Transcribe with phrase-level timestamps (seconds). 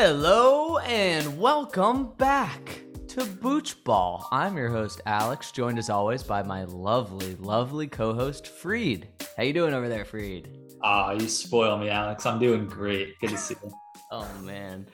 [0.00, 4.28] Hello and welcome back to Booch Ball.
[4.30, 9.08] I'm your host Alex, joined as always by my lovely, lovely co-host Freed.
[9.36, 10.56] How you doing over there, Freed?
[10.84, 12.24] Ah, you spoil me, Alex.
[12.26, 13.18] I'm doing great.
[13.18, 13.72] Good to see you.
[14.12, 14.86] oh man,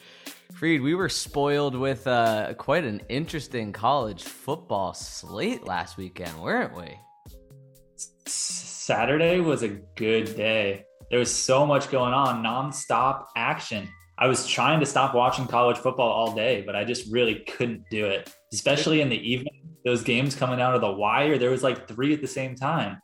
[0.54, 6.74] Freed, we were spoiled with uh, quite an interesting college football slate last weekend, weren't
[6.74, 6.98] we?
[8.26, 10.86] Saturday was a good day.
[11.10, 13.86] There was so much going on, nonstop action.
[14.16, 17.84] I was trying to stop watching college football all day, but I just really couldn't
[17.90, 19.54] do it, especially in the evening.
[19.84, 23.00] Those games coming out of the wire, there was like three at the same time.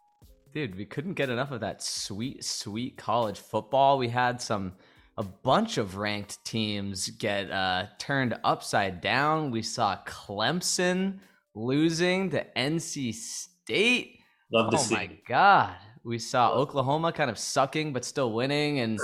[0.52, 3.98] Dude, we couldn't get enough of that sweet, sweet college football.
[3.98, 4.72] We had some,
[5.16, 9.50] a bunch of ranked teams get uh, turned upside down.
[9.50, 11.18] We saw Clemson
[11.54, 14.20] losing to NC State.
[14.52, 14.94] Love to oh see.
[14.94, 15.74] Oh my God.
[16.04, 18.80] We saw Oklahoma kind of sucking, but still winning.
[18.80, 18.98] And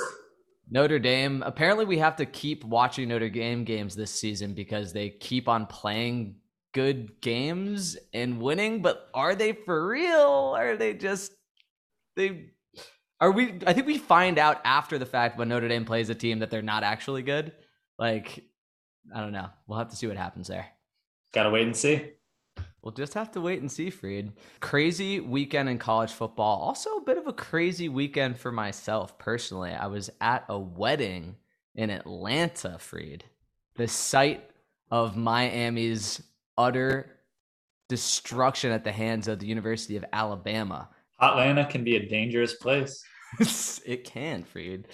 [0.69, 1.43] Notre Dame.
[1.47, 5.67] Apparently, we have to keep watching Notre Dame games this season because they keep on
[5.67, 6.37] playing
[6.73, 8.83] good games and winning.
[8.83, 10.55] But are they for real?
[10.57, 11.33] Are they just
[12.17, 12.51] they?
[13.21, 13.59] Are we?
[13.67, 16.51] I think we find out after the fact when Notre Dame plays a team that
[16.51, 17.53] they're not actually good.
[17.99, 18.45] Like,
[19.15, 19.49] I don't know.
[19.67, 20.67] We'll have to see what happens there.
[21.33, 22.13] Gotta wait and see.
[22.87, 24.31] We'll just have to wait and see, Freed.
[24.61, 26.61] Crazy weekend in college football.
[26.61, 29.73] Also, a bit of a crazy weekend for myself personally.
[29.73, 31.35] I was at a wedding
[31.75, 33.25] in Atlanta, Freed,
[33.75, 34.49] the site
[34.89, 36.23] of Miami's
[36.57, 37.11] utter
[37.89, 40.89] destruction at the hands of the University of Alabama.
[41.21, 43.03] Atlanta can be a dangerous place.
[43.85, 44.87] it can, Freed.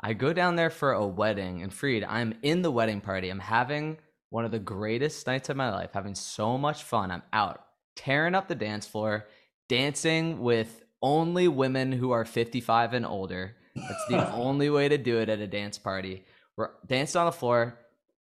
[0.00, 3.30] I go down there for a wedding, and Freed, I'm in the wedding party.
[3.30, 3.98] I'm having
[4.30, 7.10] one of the greatest nights of my life, having so much fun.
[7.10, 7.66] I'm out
[7.96, 9.26] tearing up the dance floor,
[9.68, 13.56] dancing with only women who are 55 and older.
[13.74, 16.24] That's the only way to do it at a dance party.
[16.56, 17.78] We're dancing on the floor,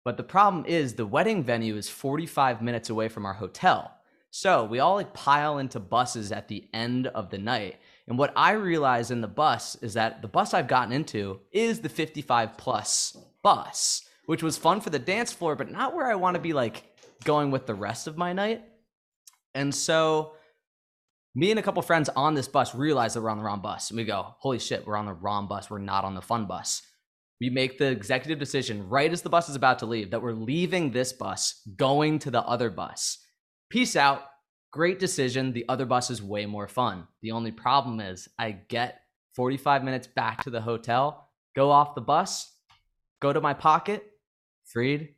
[0.04, 3.92] but the problem is the wedding venue is 45 minutes away from our hotel.
[4.30, 7.76] So we all like pile into buses at the end of the night.
[8.06, 11.80] And what I realize in the bus is that the bus I've gotten into is
[11.80, 16.14] the 55 plus bus which was fun for the dance floor, but not where I
[16.14, 16.84] want to be like
[17.24, 18.62] going with the rest of my night.
[19.54, 20.32] And so
[21.34, 23.90] me and a couple friends on this bus realize that we're on the wrong bus.
[23.90, 25.70] And we go, holy shit, we're on the wrong bus.
[25.70, 26.82] We're not on the fun bus.
[27.40, 30.32] We make the executive decision right as the bus is about to leave that we're
[30.32, 33.18] leaving this bus, going to the other bus.
[33.68, 34.22] Peace out.
[34.72, 35.52] Great decision.
[35.52, 37.08] The other bus is way more fun.
[37.20, 39.00] The only problem is I get
[39.34, 42.52] 45 minutes back to the hotel, go off the bus,
[43.20, 44.11] go to my pocket,
[44.72, 45.14] Freed,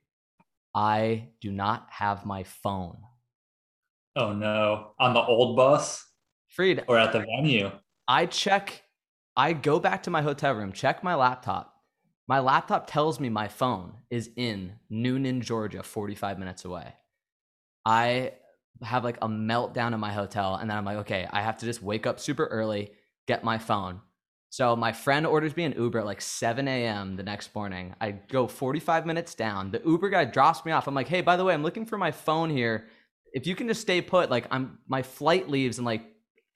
[0.75, 2.99] I do not have my phone.
[4.17, 4.93] Oh no.
[4.99, 6.05] On the old bus?
[6.49, 6.83] Freed.
[6.89, 7.71] Or at the venue?
[8.09, 8.83] I check,
[9.37, 11.73] I go back to my hotel room, check my laptop.
[12.27, 16.95] My laptop tells me my phone is in Newnan, Georgia, 45 minutes away.
[17.85, 18.33] I
[18.83, 21.67] have like a meltdown in my hotel, and then I'm like, okay, I have to
[21.67, 22.91] just wake up super early,
[23.29, 24.01] get my phone.
[24.55, 27.17] So my friend orders me an Uber at like 7 a.m.
[27.17, 27.93] the next morning.
[28.01, 29.73] I go 45 minutes down.
[29.73, 30.87] The Uber guy drops me off.
[30.87, 32.87] I'm like, hey, by the way, I'm looking for my phone here.
[33.33, 36.05] If you can just stay put, like I'm my flight leaves in like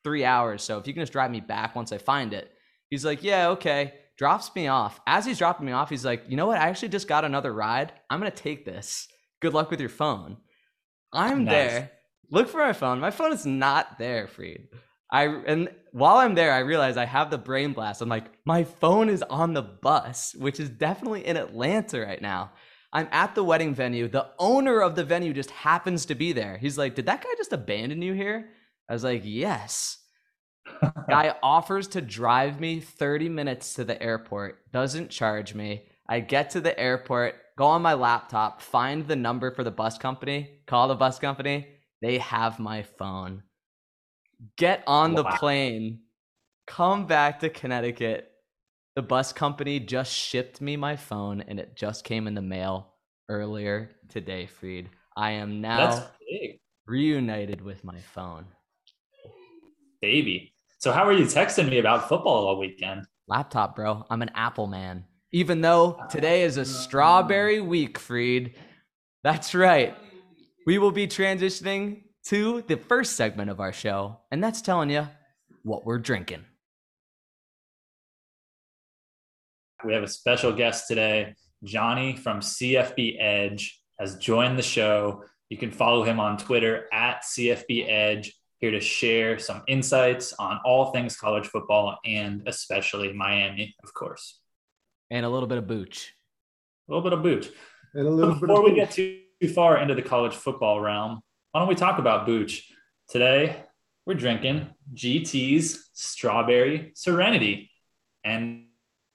[0.05, 0.63] three hours.
[0.63, 2.53] So if you can just drive me back once I find it.
[2.89, 3.95] He's like, yeah, okay.
[4.17, 5.01] Drops me off.
[5.05, 6.59] As he's dropping me off, he's like, you know what?
[6.59, 7.93] I actually just got another ride.
[8.09, 9.09] I'm gonna take this.
[9.41, 10.37] Good luck with your phone.
[11.13, 11.53] I'm nice.
[11.53, 11.91] there.
[12.31, 13.01] Look for my phone.
[13.01, 14.69] My phone is not there, Freed.
[15.11, 18.03] I and while I'm there, I realize I have the brain blast.
[18.03, 22.53] I'm like, my phone is on the bus, which is definitely in Atlanta right now.
[22.93, 24.09] I'm at the wedding venue.
[24.09, 26.59] The owner of the venue just happens to be there.
[26.59, 28.51] He's like, Did that guy just abandon you here?
[28.89, 29.99] I was like, Yes.
[31.09, 35.87] guy offers to drive me 30 minutes to the airport, doesn't charge me.
[36.07, 39.97] I get to the airport, go on my laptop, find the number for the bus
[39.97, 41.69] company, call the bus company.
[42.03, 43.43] They have my phone
[44.57, 45.23] get on wow.
[45.23, 46.01] the plane,
[46.67, 48.31] come back to Connecticut.
[48.97, 52.95] The bus company just shipped me my phone and it just came in the mail
[53.29, 54.91] earlier today, Freed.
[55.17, 56.09] I am now
[56.87, 58.47] reunited with my phone.
[60.01, 60.53] Baby.
[60.79, 63.07] So how are you texting me about football all weekend?
[63.27, 64.05] Laptop, bro.
[64.11, 65.05] I'm an Apple man.
[65.33, 66.65] Even though today is a ah.
[66.65, 68.55] strawberry week, Freed.
[69.23, 69.97] That's right.
[70.67, 75.09] We will be transitioning to the first segment of our show, and that's telling you
[75.63, 76.45] what we're drinking.
[79.85, 81.35] We have a special guest today.
[81.65, 85.25] Johnny from CFB Edge has joined the show.
[85.49, 90.59] You can follow him on Twitter at CFB Edge, here to share some insights on
[90.65, 94.41] all things college football and especially Miami, of course.
[95.11, 96.13] And a little bit of booch.
[96.89, 97.49] A little bit of booch.
[97.95, 100.81] And a little Before bit we of get too, too far into the college football
[100.81, 101.21] realm,
[101.53, 102.71] why don't we talk about booch?
[103.09, 103.57] Today,
[104.07, 107.71] we're drinking GT's Strawberry Serenity.
[108.25, 108.67] And,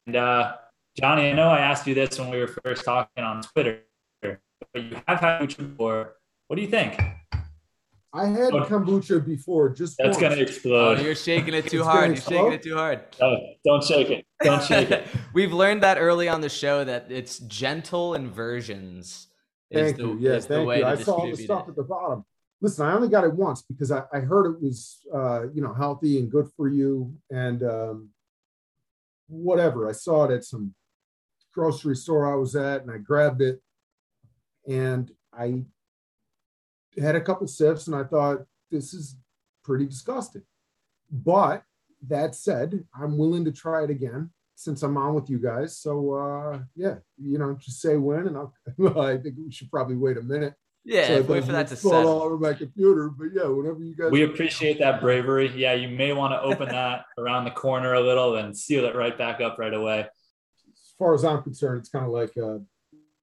[0.08, 0.56] and uh,
[1.00, 3.82] Johnny, I know I asked you this when we were first talking on Twitter,
[4.22, 4.40] but
[4.76, 6.16] you have had booch before.
[6.48, 7.00] What do you think?
[8.16, 10.20] I had kombucha before, just That's once.
[10.20, 11.00] going to Oh, explode.
[11.02, 12.08] you're shaking it too hard.
[12.10, 13.02] You're shaking it too hard.
[13.20, 14.26] Oh, don't shake it.
[14.44, 15.08] Don't shake it.
[15.34, 19.28] We've learned that early on the show that it's gentle inversions.
[19.74, 20.18] Thank the, you.
[20.20, 20.86] Yes, thank you.
[20.86, 21.72] I saw the stuff it.
[21.72, 22.26] at the bottom.
[22.62, 25.74] Listen, I only got it once because I, I heard it was uh, you know
[25.74, 28.10] healthy and good for you and um,
[29.28, 29.90] whatever.
[29.90, 30.74] I saw it at some
[31.54, 33.62] grocery store I was at and I grabbed it
[34.68, 35.64] and I
[37.00, 39.18] had a couple sips and I thought this is
[39.64, 40.44] pretty disgusting.
[41.12, 41.64] But
[42.08, 44.32] that said, I'm willing to try it again
[44.64, 45.78] since I'm on with you guys.
[45.78, 48.54] So uh, yeah, you know, just say when, and I'll.
[49.00, 50.54] I think we should probably wait a minute.
[50.86, 53.10] Yeah, so wait for that to explode all over my computer.
[53.10, 54.12] But yeah, whenever you guys.
[54.12, 55.52] We appreciate that bravery.
[55.56, 58.96] Yeah, you may want to open that around the corner a little and seal it
[58.96, 60.00] right back up right away.
[60.02, 62.60] As far as I'm concerned, it's kind of like uh,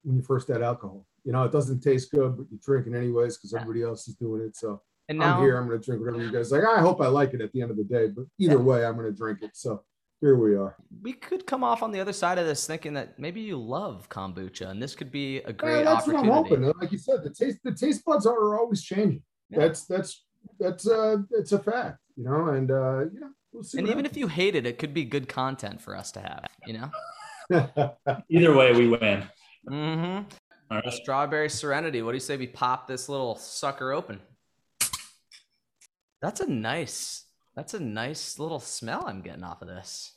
[0.02, 1.06] when you first had alcohol.
[1.25, 4.14] You know, it doesn't taste good, but you drink it anyways because everybody else is
[4.14, 4.56] doing it.
[4.56, 5.58] So And now, I'm here.
[5.58, 6.64] I'm going to drink whatever you guys like.
[6.64, 8.96] I hope I like it at the end of the day, but either way, I'm
[8.96, 9.50] going to drink it.
[9.52, 9.84] So
[10.20, 10.76] here we are.
[11.02, 14.08] we could come off on the other side of this thinking that maybe you love
[14.08, 16.62] kombucha, and this could be a great Yeah, that's what I'm hoping.
[16.81, 19.22] Like you said, the taste the taste buds are always changing.
[19.49, 19.61] Yeah.
[19.61, 20.25] That's that's
[20.58, 22.49] that's uh it's a fact, you know.
[22.49, 23.78] And uh, you know, we'll see.
[23.78, 26.20] And what even if you hate it, it could be good content for us to
[26.20, 26.44] have.
[26.66, 26.90] You know.
[28.28, 29.25] Either way, we win.
[29.69, 30.25] Mm-hmm.
[30.70, 30.93] All right.
[30.93, 32.02] Strawberry Serenity.
[32.02, 34.20] What do you say we pop this little sucker open?
[36.23, 37.25] That's a nice.
[37.56, 40.12] That's a nice little smell I'm getting off of this.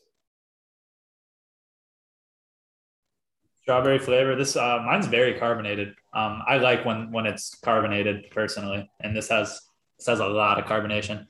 [3.63, 4.35] Strawberry flavor.
[4.35, 5.89] This uh, mine's very carbonated.
[6.13, 9.59] Um, I like when when it's carbonated personally, and this has
[9.97, 11.25] this has a lot of carbonation.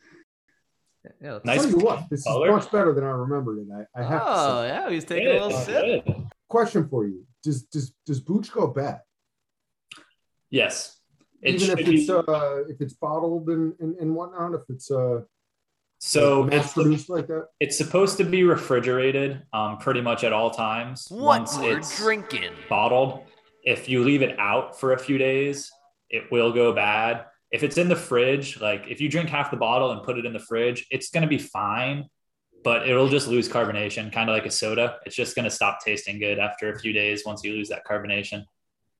[1.22, 3.68] Yeah, let's- Nice Tell you what, this is much better than I remembered it.
[3.96, 4.68] I, I have to Oh say.
[4.70, 6.06] yeah, he's taking a little sip.
[6.06, 6.24] good.
[6.50, 9.02] Question for you: Does does does Booch go bad?
[10.50, 10.98] Yes,
[11.42, 12.02] it even should if be.
[12.02, 15.22] it's uh if it's bottled and, and and whatnot, if it's uh
[16.06, 17.48] so it's produced like that?
[17.62, 21.08] it's supposed to be refrigerated, um, pretty much at all times.
[21.10, 22.52] once it's drinking.
[22.70, 23.24] bottled.
[23.64, 25.72] If you leave it out for a few days,
[26.10, 27.26] it will go bad.
[27.52, 30.26] If it's in the fridge, like if you drink half the bottle and put it
[30.26, 32.10] in the fridge, it's going to be fine,
[32.66, 34.98] but it'll just lose carbonation, kind of like a soda.
[35.06, 37.86] It's just going to stop tasting good after a few days once you lose that
[37.86, 38.44] carbonation.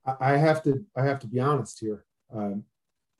[0.06, 2.06] I, I have to I have to be honest here.
[2.34, 2.64] Um,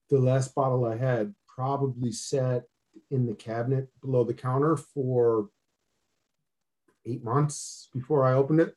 [0.08, 2.64] the last bottle I had probably sat
[3.10, 5.48] in the cabinet below the counter for
[7.06, 8.74] eight months before I opened it.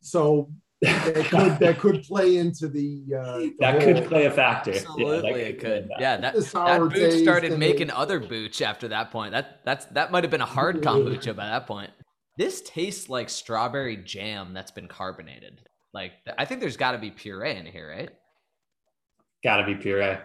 [0.00, 4.30] So that could that could play into the uh, the that whole- could play a
[4.30, 4.72] factor.
[4.72, 5.90] Yeah, that Absolutely, it could.
[5.98, 9.32] Yeah, that that sour booch taste started making the- other booch after that point.
[9.32, 11.90] That that's that might have been a hard kombucha by that point.
[12.38, 15.62] This tastes like strawberry jam that's been carbonated.
[15.94, 18.10] Like I think there's got to be puree in here, right?
[19.42, 20.18] Got to be puree.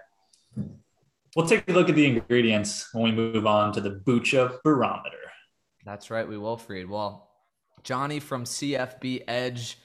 [1.35, 5.17] We'll take a look at the ingredients when we move on to the Bucha barometer.
[5.85, 6.89] That's right, we will, Freed.
[6.89, 7.29] Well,
[7.83, 9.77] Johnny from CFB Edge,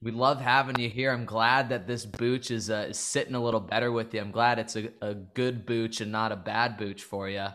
[0.00, 1.12] we love having you here.
[1.12, 4.20] I'm glad that this booch is, uh, is sitting a little better with you.
[4.20, 7.48] I'm glad it's a, a good booch and not a bad booch for you.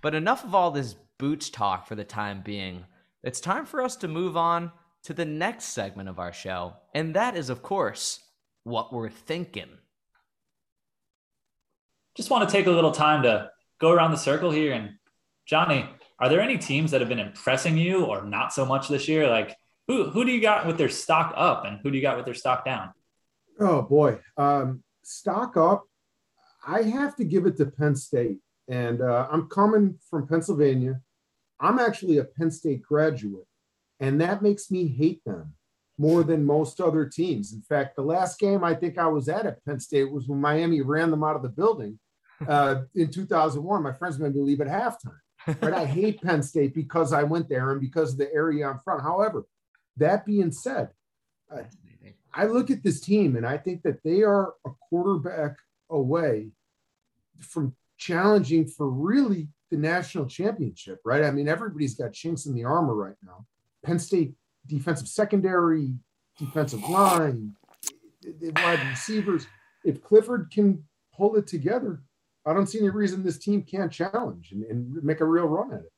[0.00, 2.86] But enough of all this booch talk for the time being.
[3.22, 4.72] It's time for us to move on
[5.04, 8.20] to the next segment of our show, and that is, of course,
[8.64, 9.68] what we're thinking.
[12.20, 13.50] Just want to take a little time to
[13.80, 14.74] go around the circle here.
[14.74, 14.90] And
[15.46, 19.08] Johnny, are there any teams that have been impressing you or not so much this
[19.08, 19.26] year?
[19.26, 19.56] Like
[19.88, 22.26] who who do you got with their stock up and who do you got with
[22.26, 22.92] their stock down?
[23.58, 25.84] Oh boy, um, stock up.
[26.66, 28.36] I have to give it to Penn State,
[28.68, 31.00] and uh, I'm coming from Pennsylvania.
[31.58, 33.46] I'm actually a Penn State graduate,
[33.98, 35.54] and that makes me hate them
[35.96, 37.54] more than most other teams.
[37.54, 40.38] In fact, the last game I think I was at at Penn State was when
[40.38, 41.98] Miami ran them out of the building
[42.46, 43.82] uh, in 2001.
[43.82, 45.18] My friends made me leave at halftime.
[45.60, 45.74] Right?
[45.74, 49.00] I hate Penn State because I went there and because of the area I'm from.
[49.00, 49.46] However,
[49.96, 50.90] that being said,
[51.54, 51.62] uh,
[52.32, 55.56] I look at this team and I think that they are a quarterback
[55.90, 56.50] away
[57.40, 61.24] from challenging for really the national championship, right?
[61.24, 63.46] I mean, everybody's got chinks in the armor right now.
[63.84, 64.34] Penn State
[64.66, 65.94] defensive secondary,
[66.38, 67.54] defensive line,
[68.24, 69.46] wide receivers.
[69.84, 70.84] If Clifford can
[71.16, 72.02] pull it together,
[72.46, 75.72] I don't see any reason this team can't challenge and, and make a real run
[75.72, 75.92] at it.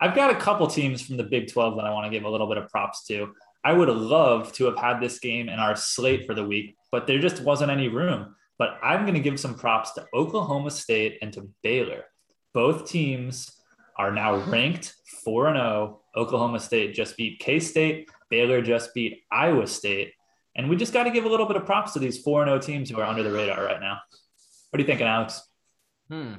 [0.00, 2.30] I've got a couple teams from the Big 12 that I want to give a
[2.30, 3.32] little bit of props to.
[3.64, 6.76] I would have loved to have had this game in our slate for the week,
[6.92, 8.34] but there just wasn't any room.
[8.58, 12.04] But I'm going to give some props to Oklahoma State and to Baylor.
[12.52, 13.50] Both teams
[13.98, 16.00] are now ranked 4 0.
[16.14, 20.12] Oklahoma State just beat K State, Baylor just beat Iowa State.
[20.54, 22.58] And we just got to give a little bit of props to these 4 0
[22.58, 23.98] teams who are under the radar right now.
[24.70, 25.42] What are you thinking, Alex?
[26.10, 26.34] Hmm.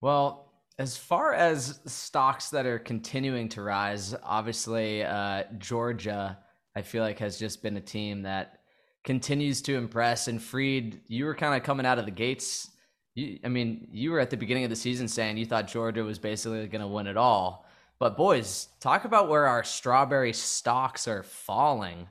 [0.00, 6.38] Well, as far as stocks that are continuing to rise, obviously uh, Georgia,
[6.76, 8.60] I feel like has just been a team that
[9.04, 10.28] continues to impress.
[10.28, 12.70] And Freed, you were kind of coming out of the gates.
[13.14, 16.02] You, I mean, you were at the beginning of the season saying you thought Georgia
[16.02, 17.66] was basically going to win it all.
[18.00, 22.08] But boys, talk about where our strawberry stocks are falling.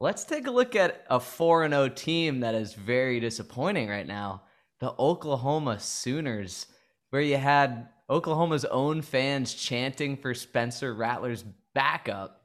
[0.00, 4.42] Let's take a look at a 4 0 team that is very disappointing right now
[4.80, 6.66] the Oklahoma Sooners,
[7.10, 11.44] where you had Oklahoma's own fans chanting for Spencer Rattler's
[11.74, 12.42] backup.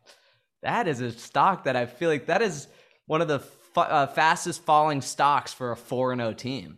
[0.62, 2.68] That is a stock that I feel like that is
[3.06, 3.42] one of the
[3.76, 6.78] uh, fastest falling stocks for a 4 0 team.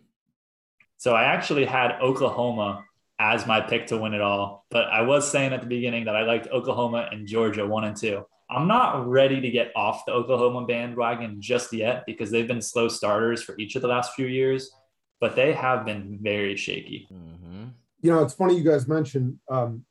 [0.97, 2.83] So I actually had Oklahoma
[3.19, 6.15] as my pick to win it all, but I was saying at the beginning that
[6.15, 8.25] I liked Oklahoma and Georgia one and two.
[8.49, 12.87] I'm not ready to get off the Oklahoma bandwagon just yet because they've been slow
[12.87, 14.71] starters for each of the last few years,
[15.19, 17.07] but they have been very shaky.
[17.11, 17.65] Mm-hmm.
[18.01, 19.85] You know, it's funny you guys mentioned um,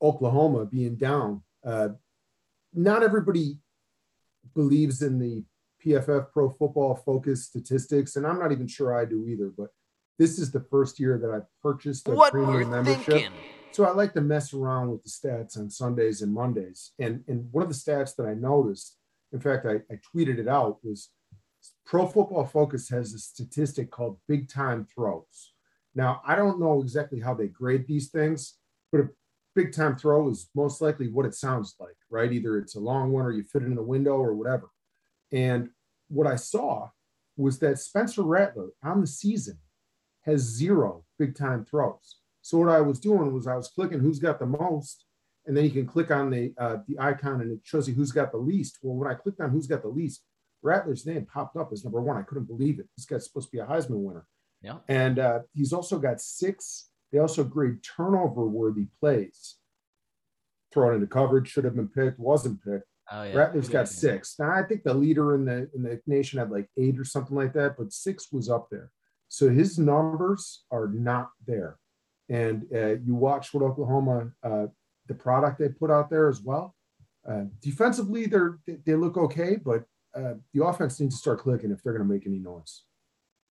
[0.00, 1.42] Oklahoma being down.
[1.64, 1.90] Uh,
[2.74, 3.58] not everybody
[4.54, 5.44] believes in the
[5.84, 9.50] PFF Pro Football Focus statistics, and I'm not even sure I do either.
[9.56, 9.68] But
[10.18, 13.04] this is the first year that I purchased a What premium membership.
[13.04, 13.32] thinking.
[13.72, 16.92] So I like to mess around with the stats on Sundays and Mondays.
[16.98, 18.96] And and one of the stats that I noticed,
[19.32, 21.10] in fact, I, I tweeted it out, was
[21.84, 25.52] Pro Football Focus has a statistic called big time throws.
[25.94, 28.58] Now I don't know exactly how they grade these things,
[28.90, 29.08] but a
[29.54, 32.32] big time throw is most likely what it sounds like, right?
[32.32, 34.70] Either it's a long one or you fit it in a window or whatever.
[35.32, 35.70] And
[36.08, 36.90] what I saw
[37.36, 39.58] was that Spencer Rattler on the season
[40.22, 42.18] has zero big time throws.
[42.42, 45.04] So what I was doing was I was clicking who's got the most,
[45.46, 48.12] and then you can click on the uh, the icon and it shows you who's
[48.12, 48.78] got the least.
[48.82, 50.22] Well, when I clicked on who's got the least,
[50.62, 52.16] Rattler's name popped up as number one.
[52.16, 52.86] I couldn't believe it.
[52.96, 54.26] This guy's supposed to be a Heisman winner,
[54.62, 54.78] Yeah.
[54.88, 56.88] and uh, he's also got six.
[57.10, 59.56] They also grade turnover worthy plays.
[60.72, 62.86] Thrown into coverage, should have been picked, wasn't picked.
[63.10, 63.34] Oh, yeah.
[63.34, 64.36] Rattler's got six.
[64.38, 67.36] Now I think the leader in the in the nation had like eight or something
[67.36, 68.90] like that, but six was up there.
[69.28, 71.78] So his numbers are not there.
[72.30, 74.66] And uh, you watch what Oklahoma, uh,
[75.08, 76.74] the product they put out there as well.
[77.28, 81.70] Uh, defensively, they're they, they look okay, but uh, the offense needs to start clicking
[81.70, 82.82] if they're going to make any noise.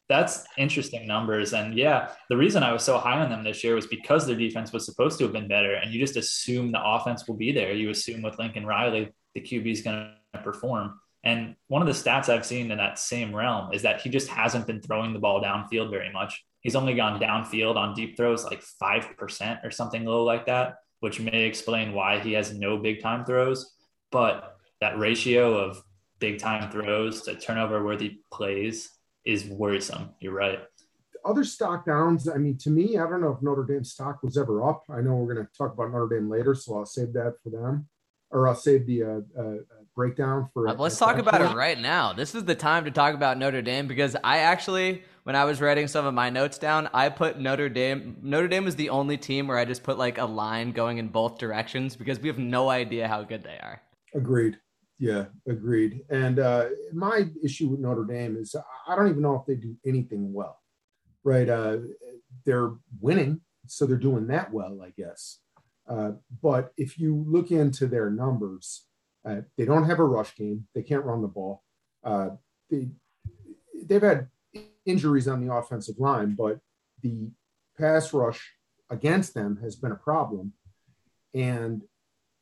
[0.10, 1.54] That's interesting numbers.
[1.54, 4.36] And yeah, the reason I was so high on them this year was because their
[4.36, 5.76] defense was supposed to have been better.
[5.76, 7.72] And you just assume the offense will be there.
[7.72, 11.00] You assume with Lincoln Riley, the QB is going to perform.
[11.24, 14.28] And one of the stats I've seen in that same realm is that he just
[14.28, 16.44] hasn't been throwing the ball downfield very much.
[16.62, 21.20] He's only gone downfield on deep throws like 5% or something low like that, which
[21.20, 23.76] may explain why he has no big time throws.
[24.12, 25.82] But that ratio of
[26.22, 28.92] big time throws to turnover worthy plays
[29.26, 30.12] is worrisome.
[30.22, 30.60] You're right.
[31.26, 34.38] Other stock downs, I mean, to me, I don't know if Notre Dame stock was
[34.38, 34.84] ever up.
[34.90, 37.50] I know we're going to talk about Notre Dame later, so I'll save that for
[37.50, 37.88] them,
[38.32, 39.54] or I'll save the uh, uh,
[39.96, 40.68] breakdown for.
[40.68, 42.14] Uh, let's talk about it right now.
[42.14, 45.62] This is the time to talk about Notre Dame because I actually, when I was
[45.62, 48.18] writing some of my notes down, I put Notre Dame.
[48.24, 51.10] Notre Dame was the only team where I just put like a line going in
[51.10, 53.80] both directions because we have no idea how good they are.
[54.16, 54.58] Agreed.
[55.02, 56.04] Yeah, agreed.
[56.12, 58.56] And uh, my issue with Notre Dame is
[58.88, 60.60] I don't even know if they do anything well,
[61.24, 61.50] right?
[61.50, 61.78] Uh,
[62.46, 65.40] they're winning, so they're doing that well, I guess.
[65.90, 66.12] Uh,
[66.44, 68.86] but if you look into their numbers,
[69.28, 70.68] uh, they don't have a rush game.
[70.76, 71.64] They can't run the ball.
[72.04, 72.30] Uh,
[72.70, 72.90] they,
[73.84, 74.28] they've had
[74.86, 76.60] injuries on the offensive line, but
[77.02, 77.32] the
[77.76, 78.52] pass rush
[78.92, 80.54] against them has been a problem.
[81.34, 81.82] And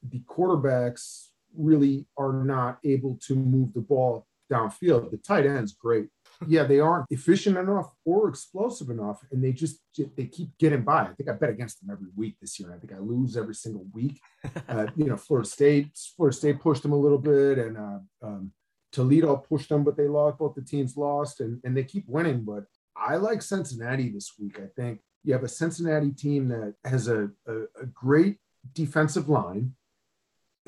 [0.04, 5.12] the quarterbacks really are not able to move the ball downfield.
[5.12, 6.08] The tight end's great.
[6.48, 9.80] Yeah, they aren't efficient enough or explosive enough, and they just
[10.16, 11.02] they keep getting by.
[11.02, 12.74] I think I bet against them every week this year.
[12.74, 14.20] I think I lose every single week.
[14.70, 18.52] Uh, you know, Florida State, Florida State pushed them a little bit, and uh, um,
[18.92, 20.38] Toledo pushed them, but they lost.
[20.38, 22.44] Both the teams lost, and and they keep winning.
[22.44, 22.66] But
[22.96, 24.60] I like Cincinnati this week.
[24.60, 28.38] I think you have a Cincinnati team that has a, a, a great
[28.74, 29.74] defensive line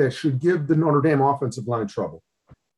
[0.02, 2.24] that should give the Notre Dame offensive line trouble.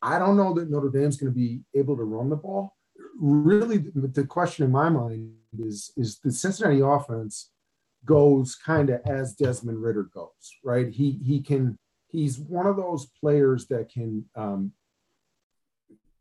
[0.01, 2.75] I don't know that Notre Dame's going to be able to run the ball.
[3.19, 7.51] Really, the question in my mind is is the Cincinnati offense
[8.05, 10.89] goes kind of as Desmond Ridder goes, right?
[10.89, 11.77] He he can
[12.09, 14.73] he's one of those players that can um,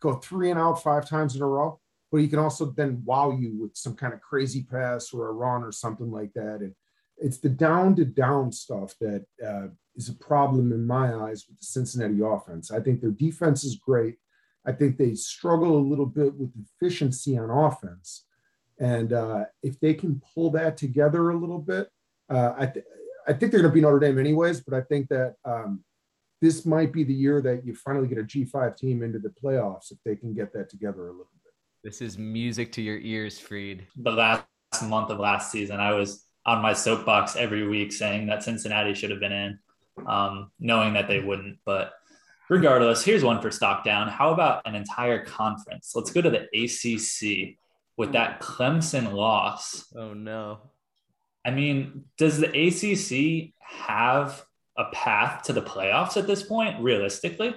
[0.00, 1.80] go three and out five times in a row,
[2.10, 5.32] but he can also then wow you with some kind of crazy pass or a
[5.32, 6.60] run or something like that.
[6.60, 6.74] And
[7.22, 11.58] it's the down to down stuff that uh, is a problem in my eyes with
[11.60, 12.70] the Cincinnati offense.
[12.70, 14.16] I think their defense is great.
[14.66, 18.24] I think they struggle a little bit with efficiency on offense.
[18.78, 21.88] And uh, if they can pull that together a little bit,
[22.28, 22.86] uh, I, th-
[23.26, 25.84] I think they're going to be Notre Dame anyways, but I think that um,
[26.40, 29.92] this might be the year that you finally get a G5 team into the playoffs
[29.92, 31.52] if they can get that together a little bit.
[31.84, 33.86] This is music to your ears, Freed.
[33.96, 34.44] The last
[34.84, 39.10] month of last season, I was on my soapbox every week saying that Cincinnati should
[39.10, 39.58] have been in,
[40.06, 41.58] um, knowing that they wouldn't.
[41.64, 41.92] But
[42.48, 44.08] regardless, here's one for stock down.
[44.08, 45.92] How about an entire conference?
[45.94, 47.56] Let's go to the ACC
[47.96, 49.92] with that Clemson loss.
[49.96, 50.60] Oh, no.
[51.44, 54.44] I mean, does the ACC have
[54.76, 57.54] a path to the playoffs at this point, realistically?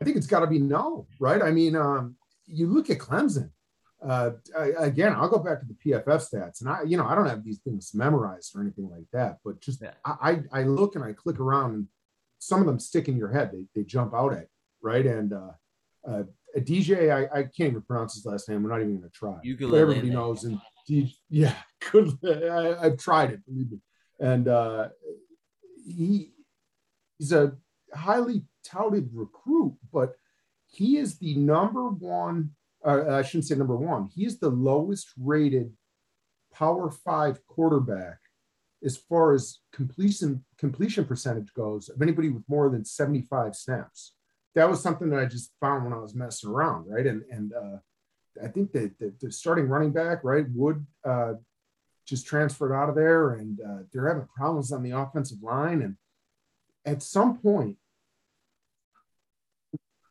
[0.00, 1.42] I think it's got to be no, right?
[1.42, 3.50] I mean, um, you look at Clemson.
[4.06, 7.14] Uh, I, again, I'll go back to the PFF stats, and I, you know, I
[7.14, 9.92] don't have these things memorized or anything like that, but just yeah.
[10.04, 11.86] I, I look and I click around, and
[12.38, 13.50] some of them stick in your head.
[13.52, 14.46] They, they jump out at
[14.82, 15.50] right, and uh,
[16.08, 16.22] uh,
[16.56, 18.62] DJ, I, I can't even pronounce his last name.
[18.62, 19.36] We're not even going to try.
[19.42, 21.54] You can everybody knows, and DJ, yeah,
[21.90, 22.16] good.
[22.24, 23.78] I, have tried it, believe me,
[24.20, 24.88] and uh,
[25.84, 26.30] he
[27.18, 27.56] he's a
[27.92, 30.14] highly touted recruit, but
[30.66, 32.50] he is the number one
[32.86, 34.08] uh, I shouldn't say number one.
[34.14, 35.72] he's the lowest rated
[36.52, 38.18] Power Five quarterback
[38.84, 44.14] as far as completion completion percentage goes of anybody with more than 75 snaps.
[44.54, 47.06] That was something that I just found when I was messing around, right?
[47.06, 47.76] And and uh,
[48.42, 51.34] I think that the, the, starting running back, right, Wood uh,
[52.06, 55.82] just transferred out of there, and uh, they're having problems on the offensive line.
[55.82, 55.96] And
[56.84, 57.76] at some point,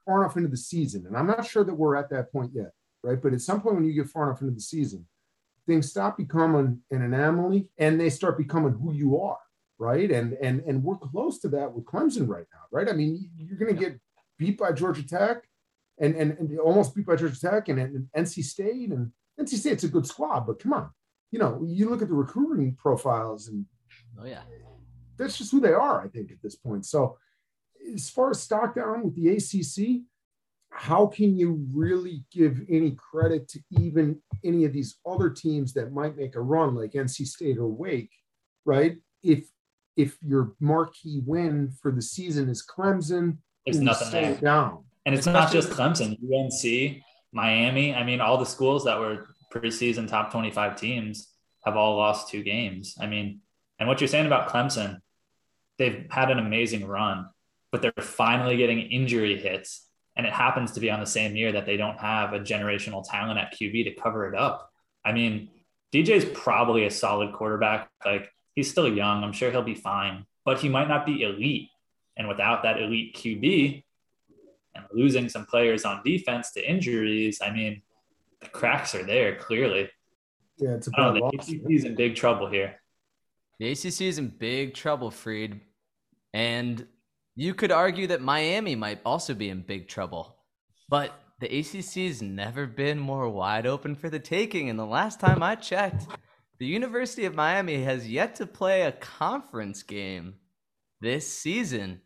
[0.07, 2.71] far enough into the season, and I'm not sure that we're at that point yet,
[3.03, 3.21] right?
[3.21, 5.05] But at some point when you get far enough into the season,
[5.67, 9.37] things stop becoming an anomaly and they start becoming who you are,
[9.77, 10.09] right?
[10.09, 12.89] And and and we're close to that with Clemson right now, right?
[12.89, 13.99] I mean, you're going to get
[14.39, 15.43] beat by Georgia Tech,
[15.99, 19.83] and and, and almost beat by Georgia Tech and, and NC State, and NC State's
[19.83, 20.89] a good squad, but come on,
[21.31, 23.65] you know, you look at the recruiting profiles and
[24.19, 24.41] oh yeah,
[25.17, 26.85] that's just who they are, I think, at this point.
[26.85, 27.17] So
[27.93, 30.04] as far as stock down with the ACC,
[30.69, 35.91] how can you really give any credit to even any of these other teams that
[35.91, 38.12] might make a run like NC State or Wake,
[38.65, 38.97] right?
[39.23, 39.47] If
[39.95, 44.36] if your marquee win for the season is Clemson, it's nothing there.
[44.36, 44.84] down.
[45.06, 47.95] And it's Especially, not just Clemson, UNC, Miami.
[47.95, 51.34] I mean, all the schools that were preseason top 25 teams
[51.65, 52.95] have all lost two games.
[53.00, 53.41] I mean,
[53.80, 55.00] and what you're saying about Clemson,
[55.80, 57.28] they've had an amazing run
[57.77, 59.85] but they're finally getting injury hits.
[60.15, 63.07] And it happens to be on the same year that they don't have a generational
[63.07, 64.71] talent at QB to cover it up.
[65.05, 65.49] I mean,
[65.93, 67.89] DJ's probably a solid quarterback.
[68.03, 69.23] Like he's still young.
[69.23, 71.69] I'm sure he'll be fine, but he might not be elite.
[72.17, 73.83] And without that elite QB
[74.73, 77.83] and losing some players on defense to injuries, I mean,
[78.41, 79.89] the cracks are there clearly.
[80.57, 82.81] Yeah, it's a bad know, the ACC is in big trouble here.
[83.59, 85.61] The ACC is in big trouble, Freed.
[86.33, 86.87] And
[87.38, 90.38] you could argue that Miami might also be in big trouble,
[90.89, 94.71] but the ACC's never been more wide open for the taking.
[94.71, 96.08] And the last time I checked,
[96.58, 100.34] the University of Miami has yet to play a conference game
[101.00, 102.02] this season.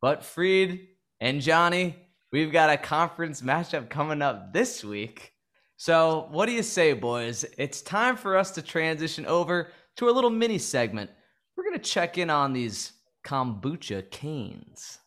[0.00, 0.88] But Freed
[1.20, 1.94] and Johnny,
[2.32, 5.30] we've got a conference matchup coming up this week.
[5.76, 7.44] So, what do you say, boys?
[7.56, 11.10] It's time for us to transition over to a little mini segment.
[11.56, 12.92] We're going to check in on these
[13.24, 14.98] kombucha canes.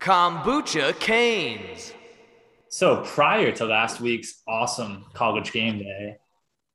[0.00, 1.92] Kombucha canes.
[2.68, 6.16] So prior to last week's awesome college game day,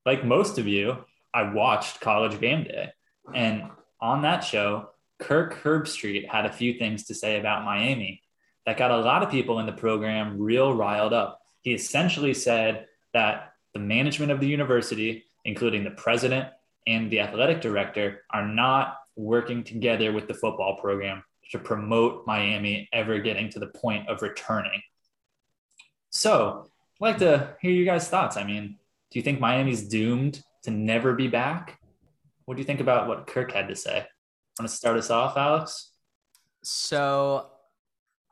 [0.05, 0.97] like most of you,
[1.33, 2.89] I watched college game day.
[3.33, 3.63] And
[3.99, 8.21] on that show, Kirk Herbstreit had a few things to say about Miami
[8.65, 11.41] that got a lot of people in the program real riled up.
[11.61, 16.49] He essentially said that the management of the university, including the president
[16.87, 22.89] and the athletic director, are not working together with the football program to promote Miami
[22.91, 24.81] ever getting to the point of returning.
[26.09, 26.65] So,
[27.01, 28.37] I'd like to hear you guys' thoughts.
[28.37, 28.77] I mean,
[29.11, 31.79] do you think Miami's doomed to never be back?
[32.45, 34.05] What do you think about what Kirk had to say?
[34.59, 35.91] Want to start us off, Alex?
[36.63, 37.47] So,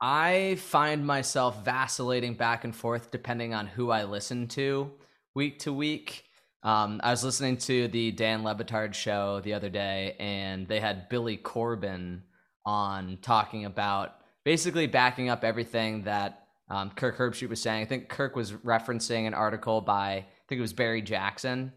[0.00, 4.90] I find myself vacillating back and forth depending on who I listen to
[5.34, 6.24] week to week.
[6.64, 10.80] Um, I was listening to the Dan Le Batard show the other day, and they
[10.80, 12.22] had Billy Corben
[12.64, 17.82] on talking about basically backing up everything that um, Kirk Herbstreit was saying.
[17.82, 21.72] I think Kirk was referencing an article by I think it was Barry Jackson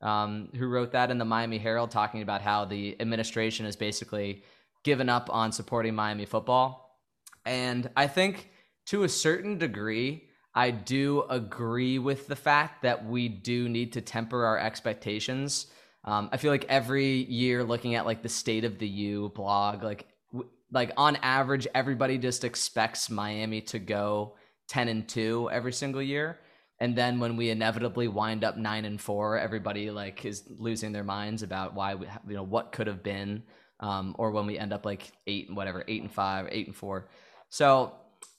[0.00, 4.44] um, who wrote that in the Miami Herald, talking about how the administration has basically
[4.84, 7.00] given up on supporting Miami football.
[7.44, 8.50] And I think
[8.86, 10.27] to a certain degree,
[10.58, 15.68] I do agree with the fact that we do need to temper our expectations.
[16.04, 19.82] Um, I feel like every year, looking at like the State of the U blog,
[19.82, 25.72] like w- like on average, everybody just expects Miami to go ten and two every
[25.72, 26.38] single year
[26.80, 31.04] and then when we inevitably wind up nine and four, everybody like is losing their
[31.04, 33.42] minds about why we, you know, what could have been,
[33.80, 36.76] um, or when we end up like eight and whatever, eight and five, eight and
[36.76, 37.08] four.
[37.48, 37.94] So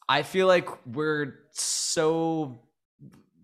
[0.09, 2.59] I feel like we're so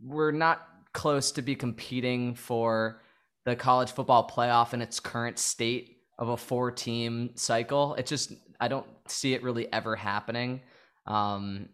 [0.04, 3.02] we're not close to be competing for
[3.46, 7.94] the college football playoff in its current state of a four team cycle.
[7.96, 10.62] It just I don't see it really ever happening.
[11.06, 11.70] Um,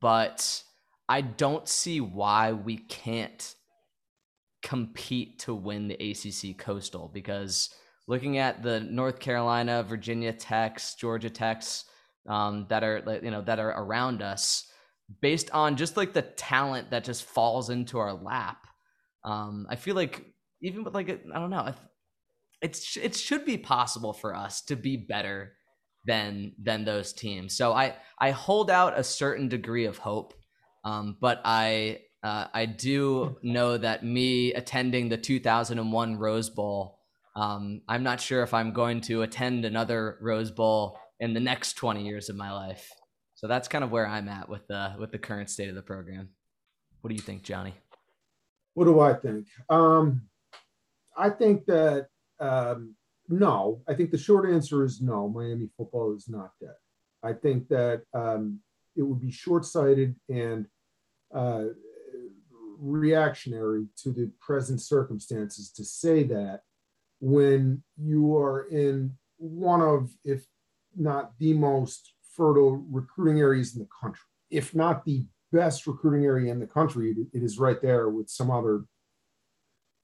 [0.00, 0.62] but
[1.08, 3.54] I don't see why we can't
[4.62, 7.70] compete to win the ACC Coastal because
[8.08, 11.84] looking at the North Carolina, Virginia Techs, Georgia Techs
[12.28, 14.70] um, that are you know that are around us,
[15.20, 18.66] based on just like the talent that just falls into our lap,
[19.24, 20.24] um, I feel like
[20.60, 21.74] even with like I don't know,
[22.60, 25.54] it's it should be possible for us to be better
[26.04, 27.56] than than those teams.
[27.56, 30.34] So I I hold out a certain degree of hope
[30.84, 36.98] um, but I uh, I do know that me attending the 2001 Rose Bowl,
[37.34, 41.74] um, I'm not sure if I'm going to attend another Rose Bowl in the next
[41.74, 42.90] 20 years of my life.
[43.36, 45.82] So that's kind of where I'm at with the with the current state of the
[45.82, 46.28] program.
[47.00, 47.74] What do you think, Johnny?
[48.74, 49.46] What do I think?
[49.68, 50.22] Um,
[51.16, 52.08] I think that
[52.40, 52.96] um,
[53.28, 53.82] no.
[53.88, 55.28] I think the short answer is no.
[55.28, 56.74] Miami football is not dead.
[57.22, 58.58] I think that um,
[58.96, 60.66] it would be short-sighted and
[61.32, 61.66] uh,
[62.80, 66.62] reactionary to the present circumstances to say that
[67.20, 70.44] when you are in one of, if
[70.96, 76.50] not the most fertile recruiting areas in the country, if not the best recruiting area
[76.50, 78.84] in the country, it, is right there with some other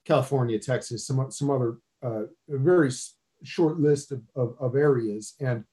[0.05, 2.91] California, Texas, some some other uh, very
[3.45, 5.35] short list of, of, of areas.
[5.41, 5.65] And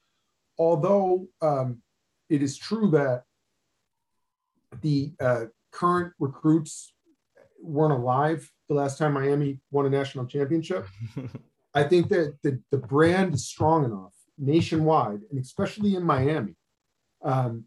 [0.57, 1.81] although um,
[2.29, 3.23] it is true that
[4.81, 6.93] the uh, current recruits
[7.61, 10.87] weren't alive the last time Miami won a national championship.
[11.73, 16.55] I think that the, the brand is strong enough nationwide, and especially in Miami,
[17.23, 17.65] um,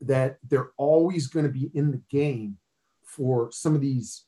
[0.00, 2.58] that they're always going to be in the game
[3.04, 4.24] for some of these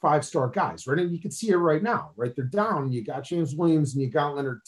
[0.00, 0.98] five star guys, right?
[0.98, 2.34] And you can see it right now, right?
[2.34, 2.92] They're down.
[2.92, 4.60] You got James Williams and you got Leonard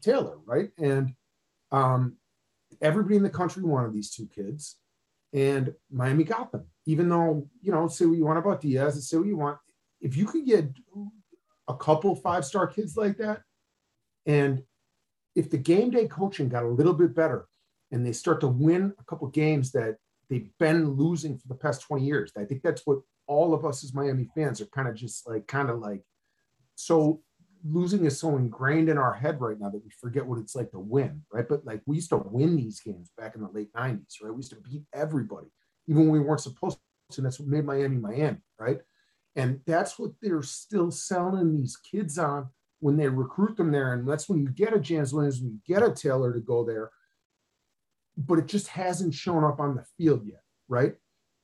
[0.00, 0.70] Taylor, right?
[0.78, 1.12] And
[1.70, 2.16] um,
[2.80, 4.76] everybody in the country wanted these two kids,
[5.32, 6.64] and Miami got them.
[6.86, 9.58] Even though you know, say what you want about Diaz, and say what you want.
[10.00, 10.70] If you could get
[11.68, 13.42] a couple five star kids like that,
[14.26, 14.62] and
[15.34, 17.46] if the game day coaching got a little bit better,
[17.92, 19.96] and they start to win a couple games that
[20.28, 23.84] they've been losing for the past 20 years, I think that's what all of us
[23.84, 26.02] as Miami fans are kind of just like kind of like
[26.74, 27.20] so
[27.64, 30.70] losing is so ingrained in our head right now that we forget what it's like
[30.70, 31.48] to win, right?
[31.48, 34.32] But like we used to win these games back in the late 90s, right?
[34.32, 35.48] We used to beat everybody,
[35.86, 37.16] even when we weren't supposed to.
[37.18, 38.78] And that's what made Miami Miami, right?
[39.36, 42.48] And that's what they're still selling these kids on
[42.80, 43.92] when they recruit them there.
[43.92, 46.64] And that's when you get a James Williams, when you get a Taylor to go
[46.64, 46.90] there.
[48.16, 50.94] But it just hasn't shown up on the field yet, right?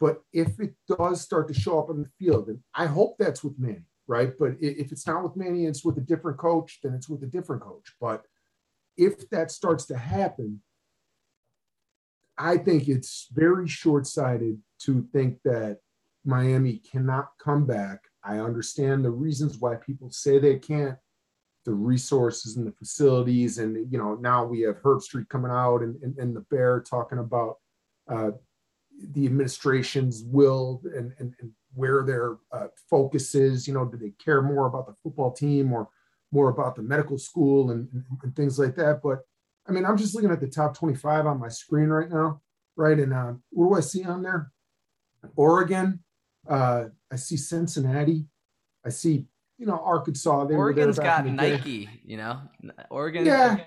[0.01, 3.43] But if it does start to show up on the field, and I hope that's
[3.43, 4.33] with Manny, right?
[4.39, 7.27] But if it's not with Manny, it's with a different coach, then it's with a
[7.27, 7.95] different coach.
[8.01, 8.25] But
[8.97, 10.61] if that starts to happen,
[12.37, 15.79] I think it's very short sighted to think that
[16.25, 18.01] Miami cannot come back.
[18.23, 20.99] I understand the reasons why people say they can't,
[21.67, 23.59] the resources and the facilities.
[23.59, 27.19] And, you know, now we have Herbstreit coming out and, and, and the Bear talking
[27.19, 27.57] about
[28.09, 28.31] uh,
[29.11, 33.67] the administration's will and, and, and where their uh, focus is.
[33.67, 35.89] You know, do they care more about the football team or
[36.31, 39.01] more about the medical school and, and, and, things like that?
[39.03, 39.19] But
[39.69, 42.41] I mean, I'm just looking at the top 25 on my screen right now,
[42.77, 42.99] right?
[42.99, 44.53] And uh, what do I see on there?
[45.35, 46.01] Oregon.
[46.49, 48.27] Uh, I see Cincinnati.
[48.85, 49.27] I see
[49.59, 50.45] you know, Arkansas.
[50.45, 52.41] They Oregon's got Nike, you know.
[52.91, 53.61] Oregon, yeah,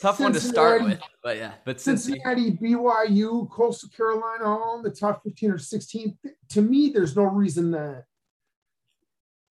[0.00, 4.90] tough one to start with, but yeah, but Cincinnati, BYU, Coastal Carolina, all in the
[4.90, 6.18] top 15 or 16.
[6.50, 8.04] To me, there's no reason that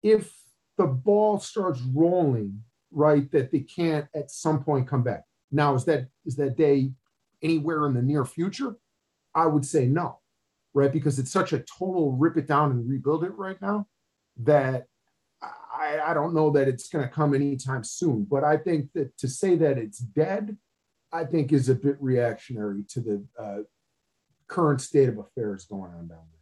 [0.03, 0.33] if
[0.79, 5.25] the ball starts rolling, right, that they can't at some point come back.
[5.51, 6.93] Now, is that is that day
[7.43, 8.77] anywhere in the near future?
[9.35, 10.21] I would say no,
[10.73, 10.93] right?
[10.93, 13.87] Because it's such a total rip it down and rebuild it right now
[14.43, 14.87] that
[15.43, 18.25] I, I don't know that it's going to come anytime soon.
[18.25, 20.57] But I think that to say that it's dead,
[21.13, 23.59] I think is a bit reactionary to the uh,
[24.49, 26.41] current state of affairs going on down there.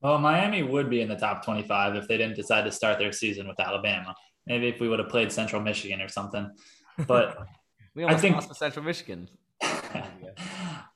[0.00, 3.12] Well, Miami would be in the top 25 if they didn't decide to start their
[3.12, 4.14] season with Alabama.
[4.46, 6.50] Maybe if we would have played Central Michigan or something.
[7.06, 7.38] But
[7.94, 9.28] we almost I think, lost to Central Michigan.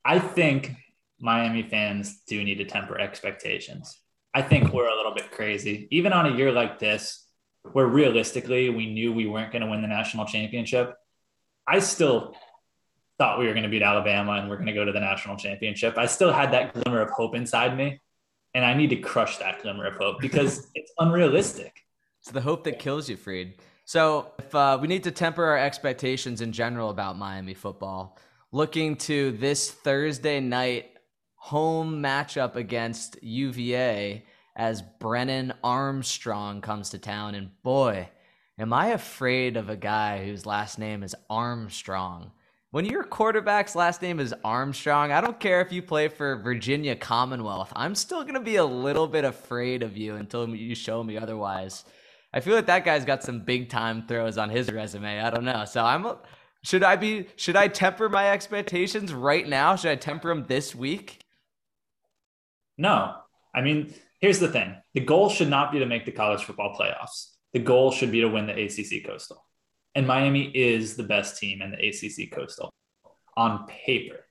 [0.05, 0.73] I think
[1.19, 3.99] Miami fans do need to temper expectations.
[4.35, 5.89] I think we're a little bit crazy.
[5.91, 7.25] Even on a year like this,
[7.73, 10.95] where realistically we knew we weren't going to win the national championship,
[11.67, 12.35] I still
[13.19, 15.37] thought we were going to beat Alabama and we're going to go to the national
[15.37, 15.99] championship.
[15.99, 18.01] I still had that glimmer of hope inside me.
[18.55, 21.85] And I need to crush that glimmer of hope because it's unrealistic.
[22.21, 23.55] It's the hope that kills you, Freed.
[23.85, 28.19] So if uh, we need to temper our expectations in general about Miami football,
[28.53, 30.98] looking to this Thursday night
[31.49, 34.23] home matchup against UVA
[34.55, 37.35] as Brennan Armstrong comes to town.
[37.35, 38.11] And boy,
[38.59, 42.33] am I afraid of a guy whose last name is Armstrong.
[42.71, 46.95] When your quarterback's last name is Armstrong, I don't care if you play for Virginia
[46.95, 47.73] Commonwealth.
[47.75, 51.17] I'm still going to be a little bit afraid of you until you show me
[51.17, 51.87] otherwise.
[52.35, 55.19] I feel like that guy's got some big time throws on his resume.
[55.19, 55.65] I don't know.
[55.65, 56.07] So I'm
[56.63, 59.77] should I be should I temper my expectations right now?
[59.77, 61.25] Should I temper them this week?
[62.79, 63.17] No.
[63.55, 64.77] I mean, here's the thing.
[64.95, 67.33] The goal should not be to make the college football playoffs.
[67.53, 69.45] The goal should be to win the ACC Coastal.
[69.95, 72.73] And Miami is the best team in the ACC Coastal
[73.37, 74.25] on paper.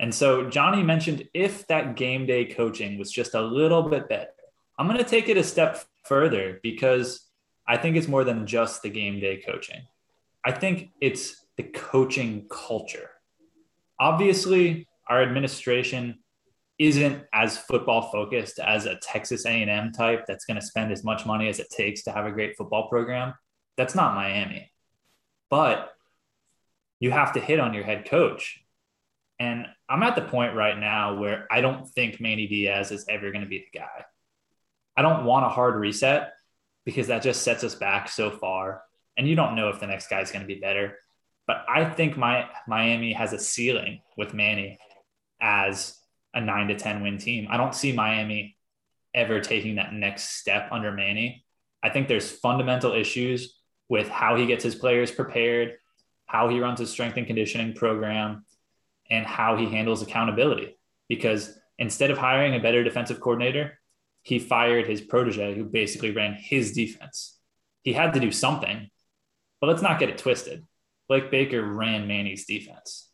[0.00, 4.30] And so Johnny mentioned if that game day coaching was just a little bit better,
[4.78, 7.28] I'm going to take it a step further because
[7.66, 9.82] I think it's more than just the game day coaching.
[10.44, 13.10] I think it's the coaching culture.
[13.98, 16.18] Obviously, our administration
[16.78, 21.24] isn't as football focused as a Texas A&M type that's going to spend as much
[21.24, 23.34] money as it takes to have a great football program.
[23.76, 24.72] That's not Miami.
[25.50, 25.92] But
[26.98, 28.60] you have to hit on your head coach.
[29.38, 33.30] And I'm at the point right now where I don't think Manny Diaz is ever
[33.30, 34.04] going to be the guy.
[34.96, 36.32] I don't want a hard reset
[36.84, 38.82] because that just sets us back so far.
[39.16, 40.98] And you don't know if the next guy is going to be better.
[41.46, 44.78] But I think my Miami has a ceiling with Manny
[45.40, 45.96] as
[46.34, 47.46] a nine to 10 win team.
[47.50, 48.56] I don't see Miami
[49.14, 51.44] ever taking that next step under Manny.
[51.82, 53.54] I think there's fundamental issues
[53.88, 55.74] with how he gets his players prepared,
[56.26, 58.44] how he runs his strength and conditioning program,
[59.10, 60.76] and how he handles accountability.
[61.08, 63.78] Because instead of hiring a better defensive coordinator,
[64.22, 67.38] he fired his protege who basically ran his defense.
[67.82, 68.90] He had to do something,
[69.60, 70.66] but let's not get it twisted.
[71.08, 73.10] Blake Baker ran Manny's defense.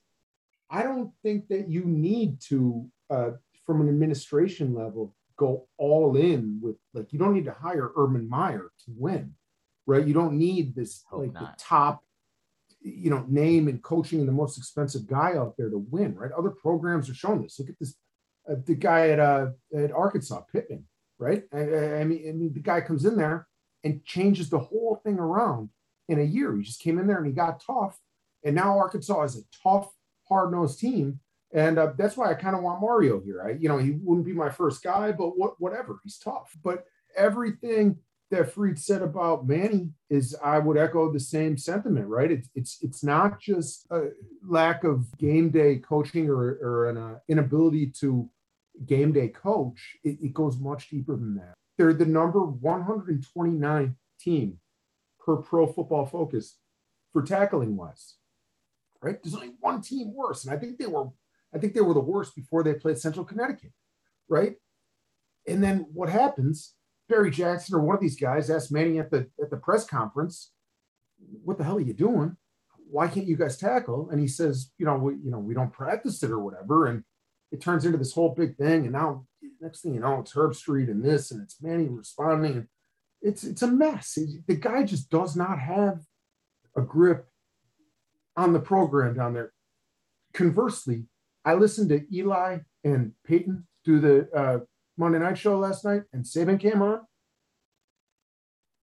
[0.70, 3.30] I don't think that you need to, uh,
[3.66, 8.28] from an administration level, go all in with like you don't need to hire Urban
[8.28, 9.34] Meyer to win
[9.90, 10.06] right?
[10.06, 11.58] You don't need this Hope like not.
[11.58, 12.04] the top,
[12.80, 16.30] you know, name and coaching and the most expensive guy out there to win, right?
[16.32, 17.58] Other programs are showing this.
[17.58, 17.96] Look at this,
[18.48, 20.86] uh, the guy at uh, at Arkansas, Pittman,
[21.18, 21.42] right?
[21.52, 23.48] I, I, mean, I mean, the guy comes in there
[23.82, 25.70] and changes the whole thing around
[26.08, 26.56] in a year.
[26.56, 27.98] He just came in there and he got tough,
[28.44, 29.90] and now Arkansas is a tough,
[30.30, 31.20] hard nosed team.
[31.52, 33.42] And uh, that's why I kind of want Mario here.
[33.44, 36.56] I, you know, he wouldn't be my first guy, but what, whatever, he's tough.
[36.62, 36.84] But
[37.16, 37.96] everything
[38.30, 42.30] that Freed said about Manny is I would echo the same sentiment, right?
[42.30, 44.10] It's it's it's not just a
[44.46, 48.30] lack of game day coaching or, or an uh, inability to
[48.86, 49.96] game day coach.
[50.04, 51.54] It, it goes much deeper than that.
[51.76, 54.58] They're the number 129 team
[55.18, 56.56] per Pro Football Focus
[57.12, 58.14] for tackling wise,
[59.02, 59.22] right?
[59.22, 61.08] There's only one team worse, and I think they were
[61.54, 63.72] I think they were the worst before they played Central Connecticut,
[64.28, 64.54] right?
[65.48, 66.74] And then what happens
[67.10, 70.52] Barry Jackson or one of these guys asked Manny at the at the press conference,
[71.44, 72.36] "What the hell are you doing?
[72.88, 75.72] Why can't you guys tackle?" And he says, "You know, we you know we don't
[75.72, 77.04] practice it or whatever." And
[77.50, 78.84] it turns into this whole big thing.
[78.84, 79.26] And now
[79.60, 82.52] next thing you know, it's Herbstreit and this, and it's Manny responding.
[82.52, 82.68] And
[83.20, 84.16] it's it's a mess.
[84.46, 86.06] The guy just does not have
[86.76, 87.28] a grip
[88.36, 89.52] on the program down there.
[90.34, 91.04] Conversely,
[91.44, 94.58] I listened to Eli and Peyton do the uh,
[94.96, 97.00] Monday Night Show last night and Saban came on,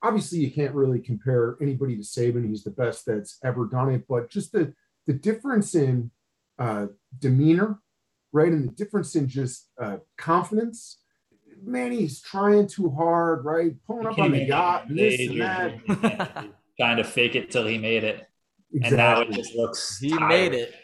[0.07, 2.49] obviously you can't really compare anybody to Saban.
[2.49, 4.73] He's the best that's ever done it, but just the
[5.07, 6.11] the difference in
[6.59, 6.87] uh,
[7.19, 7.79] demeanor,
[8.33, 10.99] right, and the difference in just uh, confidence.
[11.63, 13.73] Man, he's trying too hard, right?
[13.87, 16.47] Pulling up on the yacht, this and that.
[16.79, 18.26] trying to fake it till he made it,
[18.77, 18.89] exactly.
[18.89, 19.99] and now it just looks.
[19.99, 20.29] He tired.
[20.29, 20.75] made it.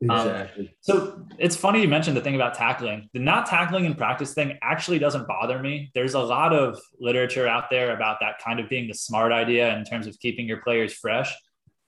[0.00, 0.66] Exactly.
[0.66, 3.08] Um, so it's funny you mentioned the thing about tackling.
[3.12, 5.90] The not tackling in practice thing actually doesn't bother me.
[5.94, 9.76] There's a lot of literature out there about that kind of being the smart idea
[9.76, 11.34] in terms of keeping your players fresh.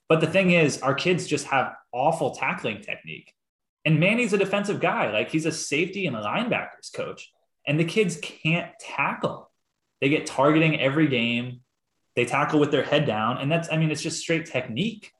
[0.08, 3.32] But the thing is, our kids just have awful tackling technique.
[3.84, 5.12] And Manny's a defensive guy.
[5.12, 7.30] Like he's a safety and a linebackers coach.
[7.66, 9.50] And the kids can't tackle.
[10.00, 11.60] They get targeting every game.
[12.16, 13.38] They tackle with their head down.
[13.38, 15.12] And that's, I mean, it's just straight technique.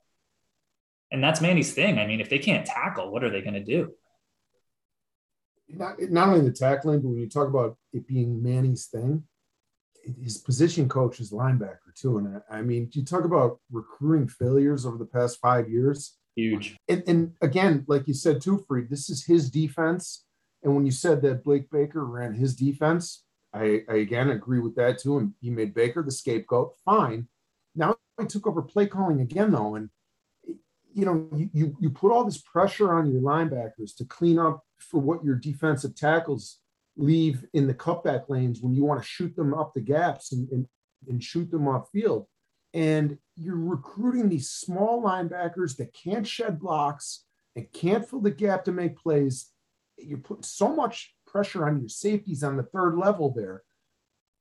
[1.10, 1.98] And that's Manny's thing.
[1.98, 3.92] I mean, if they can't tackle, what are they going to do?
[5.68, 9.24] Not, not only the tackling, but when you talk about it being Manny's thing,
[10.22, 12.18] his position coach is linebacker too.
[12.18, 16.16] And I, mean, you talk about recruiting failures over the past five years.
[16.36, 16.76] Huge.
[16.88, 20.24] And, and again, like you said too, Freed, this is his defense.
[20.62, 24.76] And when you said that Blake Baker ran his defense, I, I again agree with
[24.76, 25.18] that too.
[25.18, 26.74] And he made Baker the scapegoat.
[26.84, 27.28] Fine.
[27.74, 29.74] Now he took over play calling again, though.
[29.74, 29.90] And
[30.92, 34.64] you know, you, you, you put all this pressure on your linebackers to clean up
[34.78, 36.58] for what your defensive tackles
[36.96, 40.48] leave in the cutback lanes when you want to shoot them up the gaps and,
[40.50, 40.66] and,
[41.08, 42.26] and shoot them off field.
[42.74, 47.24] And you're recruiting these small linebackers that can't shed blocks
[47.56, 49.50] and can't fill the gap to make plays.
[49.96, 53.62] You're putting so much pressure on your safeties on the third level there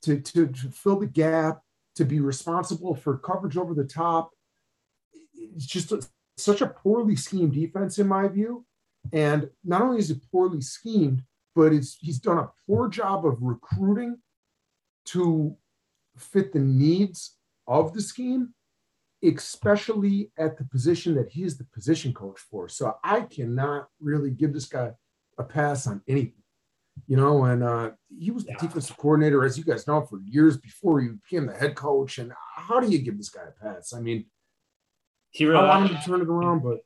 [0.03, 1.61] to, to, to fill the gap,
[1.95, 4.31] to be responsible for coverage over the top.
[5.33, 6.01] It's just a,
[6.39, 8.65] such a poorly schemed defense in my view.
[9.13, 11.23] And not only is it poorly schemed,
[11.55, 14.17] but it's he's done a poor job of recruiting
[15.05, 15.55] to
[16.17, 18.53] fit the needs of the scheme,
[19.23, 22.67] especially at the position that he's the position coach for.
[22.67, 24.91] So I cannot really give this guy
[25.37, 26.33] a pass on anything.
[27.07, 28.57] You know, and uh, he was the yeah.
[28.59, 32.17] defensive coordinator, as you guys know, for years before he became the head coach.
[32.17, 33.93] And how do you give this guy a pass?
[33.93, 34.25] I mean,
[35.31, 36.79] he relied, I want him to turn it around, but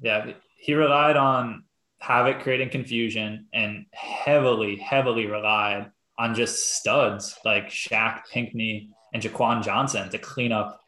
[0.00, 1.64] yeah, he relied on
[1.98, 9.62] Havoc creating confusion and heavily, heavily relied on just studs like Shaq Pinckney and Jaquan
[9.62, 10.80] Johnson to clean up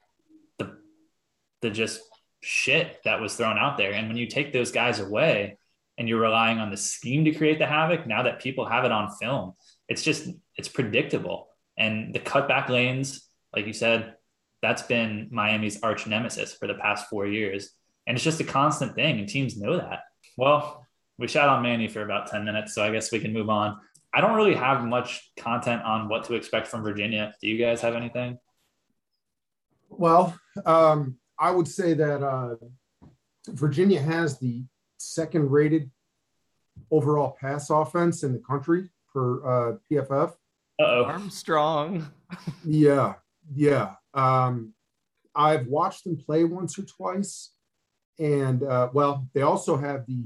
[0.59, 0.79] the
[1.61, 2.01] the just
[2.41, 3.93] shit that was thrown out there.
[3.93, 5.59] And when you take those guys away
[5.97, 8.93] and you're relying on the scheme to create the havoc, now that people have it
[8.93, 9.55] on film,
[9.89, 11.49] it's just it's predictable.
[11.77, 14.15] And the cutback lanes, like you said,
[14.63, 17.71] that's been Miami's arch nemesis for the past four years.
[18.07, 20.01] And it's just a constant thing, and teams know that.
[20.37, 20.87] Well,
[21.19, 23.79] we shot on Manny for about 10 minutes, so I guess we can move on.
[24.15, 27.35] I don't really have much content on what to expect from Virginia.
[27.41, 28.39] Do you guys have anything?
[29.91, 32.57] Well, um, I would say that uh,
[33.49, 34.65] Virginia has the
[34.99, 35.91] second rated
[36.91, 40.31] overall pass offense in the country per uh, PFF.
[40.81, 41.05] Uh-oh.
[41.05, 42.07] Armstrong.
[42.65, 43.15] yeah,
[43.55, 43.95] yeah.
[44.19, 44.75] Um,
[45.35, 47.53] I've watched them play once or twice,
[48.19, 50.25] and uh, well, they also have the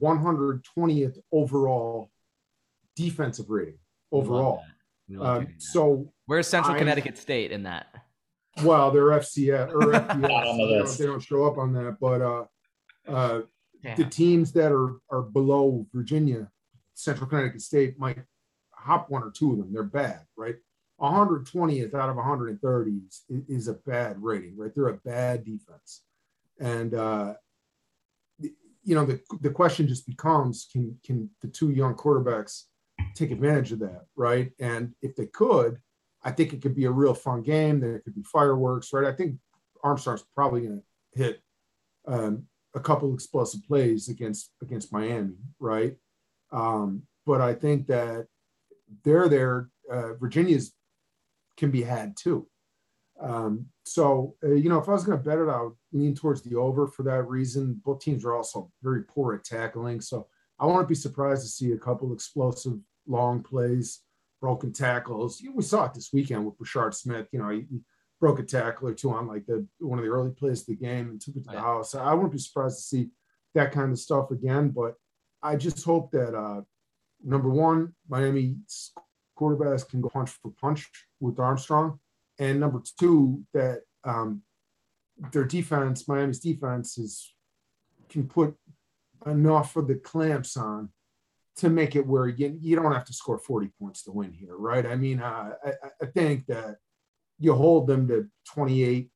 [0.00, 2.10] 120th overall
[2.94, 3.78] defensive rating
[4.12, 4.62] overall.
[5.20, 7.86] Um, so where's Central I, Connecticut State in that?
[8.62, 10.20] Well, they're FCS or FBS.
[10.22, 12.44] they, don't, they, don't, show up on that, but uh,
[13.08, 13.40] uh,
[13.96, 16.48] the teams that are are below Virginia,
[16.94, 18.18] Central Connecticut State might
[18.70, 19.72] hop one or two of them.
[19.72, 20.56] They're bad, right?
[21.02, 24.70] 120th out of 130 is, is a bad rating, right?
[24.74, 26.02] They're a bad defense.
[26.60, 27.34] And, uh,
[28.38, 32.64] you know, the, the question just becomes can, can the two young quarterbacks
[33.14, 34.52] take advantage of that, right?
[34.60, 35.78] And if they could,
[36.24, 37.80] I think it could be a real fun game.
[37.80, 39.06] There could be fireworks, right?
[39.06, 39.36] I think
[39.82, 41.42] Armstrong's probably going to hit
[42.06, 45.96] um, a couple explosive plays against against Miami, right?
[46.52, 48.26] Um, but I think that
[49.04, 49.68] they're there.
[49.90, 50.72] Uh, Virginia's
[51.56, 52.46] can be had too.
[53.20, 56.14] Um, so, uh, you know, if I was going to bet it, I would lean
[56.14, 57.80] towards the over for that reason.
[57.84, 60.00] Both teams are also very poor at tackling.
[60.00, 60.26] So
[60.58, 64.00] I wouldn't be surprised to see a couple explosive long plays,
[64.40, 65.40] broken tackles.
[65.40, 67.28] You know, we saw it this weekend with Brashard Smith.
[67.32, 67.80] You know, he, he,
[68.20, 70.76] broke a tackle or two on like the one of the early plays of the
[70.76, 71.92] game and took it to the house.
[71.92, 73.10] I wouldn't be surprised to see
[73.56, 74.68] that kind of stuff again.
[74.68, 74.94] But
[75.42, 76.60] I just hope that uh,
[77.24, 78.58] number one, Miami
[79.38, 80.88] quarterbacks can go punch for punch
[81.20, 81.98] with Armstrong,
[82.38, 84.42] and number two that um,
[85.32, 87.34] their defense, Miami's defense, is
[88.08, 88.54] can put
[89.26, 90.90] enough of the clamps on
[91.56, 94.56] to make it where you, you don't have to score 40 points to win here,
[94.56, 94.86] right?
[94.86, 95.72] I mean, uh, I,
[96.02, 96.76] I think that
[97.38, 99.10] you hold them to 28,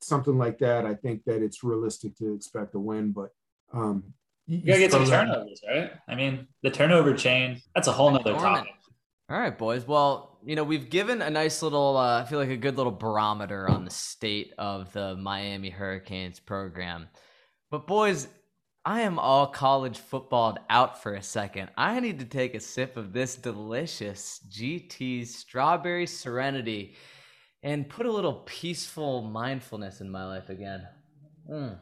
[0.00, 0.84] something like that.
[0.84, 3.30] I think that it's realistic to expect a win, but
[3.72, 4.14] um,
[4.46, 5.92] you, you gotta get some turnovers, right?
[6.08, 8.72] I mean, the turnover chain, that's a whole nother topic.
[9.30, 9.86] All right, boys.
[9.86, 12.92] Well, you know, we've given a nice little, uh, I feel like a good little
[12.92, 17.08] barometer on the state of the Miami Hurricanes program.
[17.70, 18.26] But, boys,
[18.86, 21.68] I am all college footballed out for a second.
[21.76, 26.96] I need to take a sip of this delicious GT strawberry serenity
[27.62, 30.88] and put a little peaceful mindfulness in my life again.
[31.50, 31.78] Mm.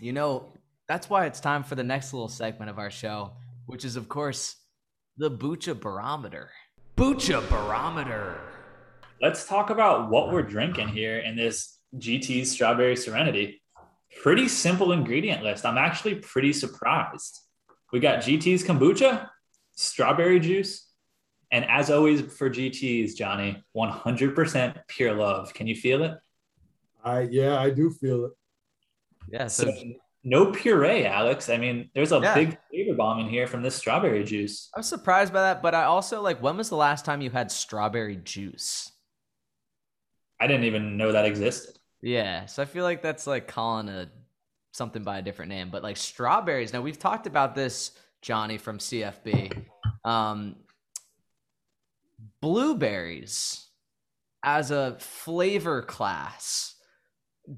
[0.00, 0.48] You know,
[0.88, 3.34] that's why it's time for the next little segment of our show,
[3.66, 4.56] which is, of course,
[5.18, 6.50] the Bucha Barometer.
[6.96, 8.38] Bucha Barometer.
[9.20, 13.62] Let's talk about what we're drinking here in this GT Strawberry Serenity.
[14.22, 15.64] Pretty simple ingredient list.
[15.64, 17.40] I'm actually pretty surprised.
[17.92, 19.28] We got GT's kombucha,
[19.74, 20.86] strawberry juice,
[21.50, 25.54] and as always for GTs, Johnny, 100% pure love.
[25.54, 26.12] Can you feel it?
[27.02, 28.32] I yeah, I do feel it.
[29.30, 29.92] Yeah, so, So
[30.26, 31.48] no puree, Alex.
[31.48, 32.34] I mean, there's a Yeah.
[32.34, 34.68] big flavor bomb in here from this strawberry juice.
[34.74, 37.50] I'm surprised by that, but I also like when was the last time you had
[37.52, 38.90] strawberry juice?
[40.40, 41.78] I didn't even know that existed.
[42.02, 44.10] Yeah, so I feel like that's like calling a
[44.72, 46.72] something by a different name, but like strawberries.
[46.72, 49.66] Now we've talked about this, Johnny from CFB.
[50.04, 50.56] Um,
[52.40, 53.68] blueberries
[54.42, 56.75] as a flavor class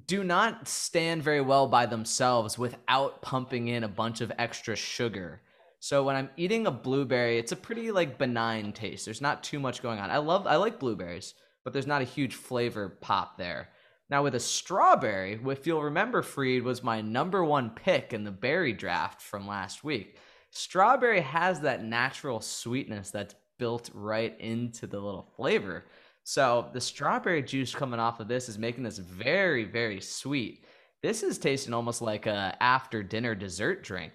[0.07, 5.41] do not stand very well by themselves without pumping in a bunch of extra sugar.
[5.81, 9.05] So when I'm eating a blueberry, it's a pretty like benign taste.
[9.05, 10.11] There's not too much going on.
[10.11, 11.35] I love I like blueberries,
[11.65, 13.69] but there's not a huge flavor pop there.
[14.11, 18.31] Now with a strawberry, if you'll remember Freed was my number 1 pick in the
[18.31, 20.19] berry draft from last week.
[20.51, 25.85] Strawberry has that natural sweetness that's built right into the little flavor.
[26.29, 30.63] So the strawberry juice coming off of this is making this very, very sweet.
[31.03, 34.13] This is tasting almost like a after dinner dessert drink.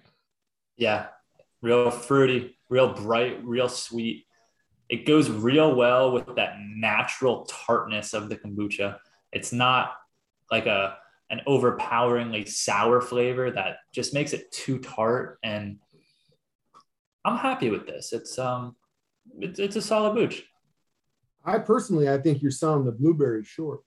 [0.76, 1.06] Yeah,
[1.60, 4.26] real fruity, real bright, real sweet.
[4.88, 8.98] It goes real well with that natural tartness of the kombucha.
[9.32, 9.94] It's not
[10.52, 10.96] like a
[11.30, 15.40] an overpoweringly sour flavor that just makes it too tart.
[15.42, 15.80] And
[17.24, 18.12] I'm happy with this.
[18.12, 18.76] It's um,
[19.40, 20.44] it's, it's a solid booch.
[21.44, 23.80] I personally, I think you're selling the blueberry short.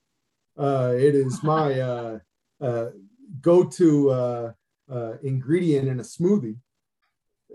[0.58, 2.20] Uh, it is my uh,
[2.62, 2.88] uh,
[3.42, 4.52] go-to uh,
[4.92, 6.58] uh, ingredient in a smoothie,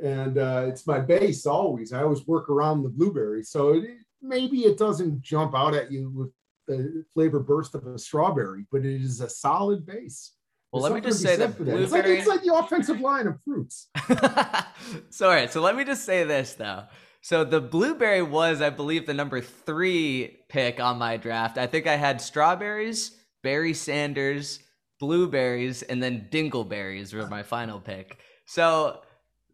[0.03, 1.93] and uh, it's my base always.
[1.93, 3.85] I always work around the blueberry, so it,
[4.21, 6.31] maybe it doesn't jump out at you with
[6.67, 10.33] the flavor burst of a strawberry, but it is a solid base.
[10.71, 13.27] Well, There's let me just say that for It's like, it's like the offensive line
[13.27, 13.89] of fruits.
[15.11, 15.53] so, all right.
[15.53, 16.85] So let me just say this though.
[17.23, 21.57] So the blueberry was, I believe, the number three pick on my draft.
[21.57, 24.59] I think I had strawberries, Barry Sanders,
[24.99, 28.19] blueberries, and then dingleberries were my final pick.
[28.45, 29.03] So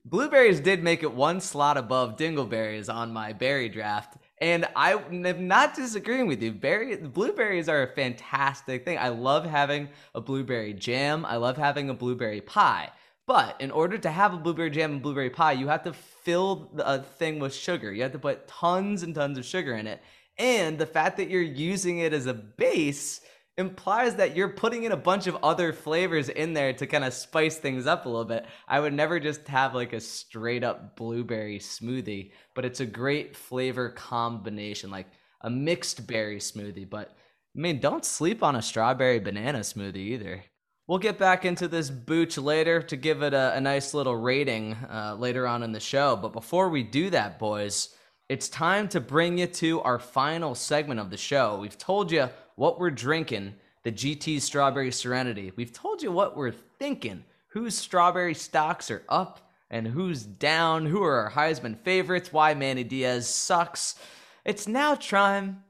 [0.06, 4.16] blueberries did make it one slot above dingleberries on my berry draft.
[4.40, 6.52] And I am not disagreeing with you.
[6.52, 8.96] Berry blueberries are a fantastic thing.
[8.96, 11.26] I love having a blueberry jam.
[11.26, 12.90] I love having a blueberry pie.
[13.28, 16.70] But in order to have a blueberry jam and blueberry pie, you have to fill
[16.78, 17.92] a thing with sugar.
[17.92, 20.00] You have to put tons and tons of sugar in it.
[20.38, 23.20] And the fact that you're using it as a base
[23.58, 27.12] implies that you're putting in a bunch of other flavors in there to kind of
[27.12, 28.46] spice things up a little bit.
[28.66, 33.36] I would never just have like a straight up blueberry smoothie, but it's a great
[33.36, 35.08] flavor combination, like
[35.42, 36.88] a mixed berry smoothie.
[36.88, 37.08] But
[37.54, 40.44] I mean, don't sleep on a strawberry banana smoothie either.
[40.88, 44.72] We'll get back into this booch later to give it a, a nice little rating
[44.72, 46.16] uh, later on in the show.
[46.16, 47.94] But before we do that, boys,
[48.30, 51.58] it's time to bring you to our final segment of the show.
[51.58, 55.52] We've told you what we're drinking, the GT Strawberry Serenity.
[55.56, 61.02] We've told you what we're thinking, whose strawberry stocks are up and who's down, who
[61.02, 63.96] are our Heisman favorites, why Manny Diaz sucks.
[64.42, 65.64] It's now time.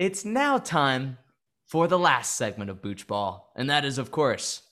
[0.00, 1.18] It's now time
[1.66, 4.62] for the last segment of Booch Ball, and that is, of course,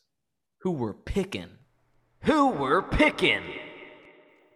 [0.61, 1.49] who we're picking.
[2.22, 3.43] Who we're picking.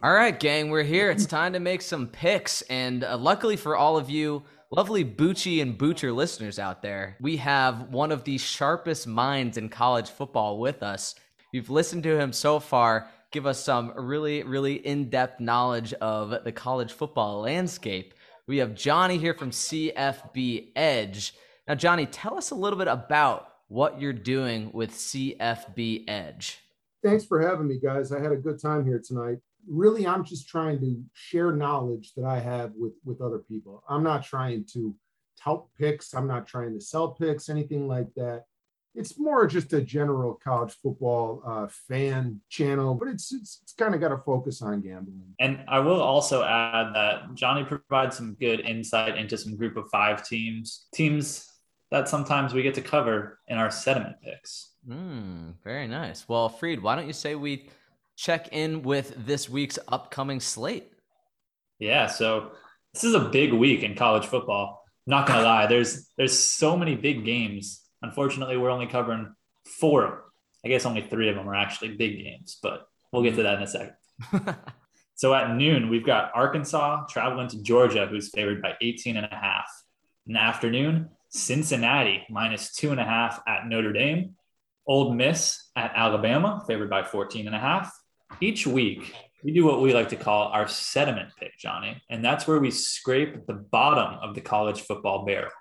[0.01, 1.09] All right, gang, we're here.
[1.09, 5.61] It's time to make some picks, and uh, luckily for all of you lovely Bucci
[5.61, 10.59] and Boocher listeners out there, we have one of the sharpest minds in college football
[10.59, 11.15] with us.
[11.51, 16.43] You've listened to him so far give us some really, really in depth knowledge of
[16.43, 18.13] the college football landscape.
[18.47, 21.33] We have Johnny here from CFB Edge.
[21.67, 26.59] Now, Johnny, tell us a little bit about what you're doing with CFB Edge.
[27.03, 28.13] Thanks for having me, guys.
[28.13, 29.39] I had a good time here tonight.
[29.67, 33.83] Really, I'm just trying to share knowledge that I have with with other people.
[33.89, 34.95] I'm not trying to
[35.37, 36.13] tout picks.
[36.13, 38.45] I'm not trying to sell picks, anything like that.
[38.95, 43.93] It's more just a general college football uh, fan channel, but it's it's, it's kind
[43.93, 45.35] of got to focus on gambling.
[45.41, 49.89] And I will also add that Johnny provides some good insight into some group of
[49.91, 51.56] five teams, teams
[51.91, 54.71] that sometimes we get to cover in our sediment picks.
[54.87, 56.27] Mm, very nice.
[56.27, 57.69] Well, Freed, why don't you say we
[58.17, 60.91] check in with this week's upcoming slate.
[61.79, 62.51] Yeah, so
[62.93, 64.83] this is a big week in college football.
[65.05, 67.83] not gonna lie, there's there's so many big games.
[68.01, 69.33] Unfortunately, we're only covering
[69.65, 70.25] four.
[70.65, 73.55] I guess only three of them are actually big games, but we'll get to that
[73.55, 73.95] in a second.
[75.15, 79.35] so at noon, we've got Arkansas traveling to Georgia, who's favored by 18 and a
[79.35, 79.69] half.
[80.25, 84.35] In the afternoon, Cincinnati minus two and a half at Notre Dame.
[84.87, 87.91] Ole Miss at Alabama, favored by 14 and a half.
[88.39, 89.13] Each week,
[89.43, 92.01] we do what we like to call our sediment pick, Johnny.
[92.09, 95.51] And that's where we scrape the bottom of the college football barrel.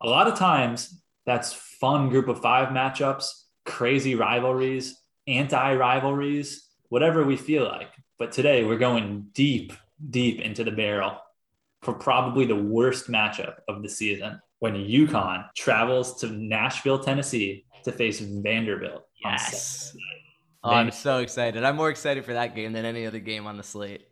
[0.00, 3.26] A lot of times, that's fun group of five matchups,
[3.64, 7.90] crazy rivalries, anti rivalries, whatever we feel like.
[8.18, 9.72] But today, we're going deep,
[10.10, 11.18] deep into the barrel
[11.82, 17.92] for probably the worst matchup of the season when UConn travels to Nashville, Tennessee to
[17.92, 19.02] face Vanderbilt.
[19.24, 19.96] Yes.
[20.64, 21.62] Oh, I'm so excited.
[21.62, 24.08] I'm more excited for that game than any other game on the slate.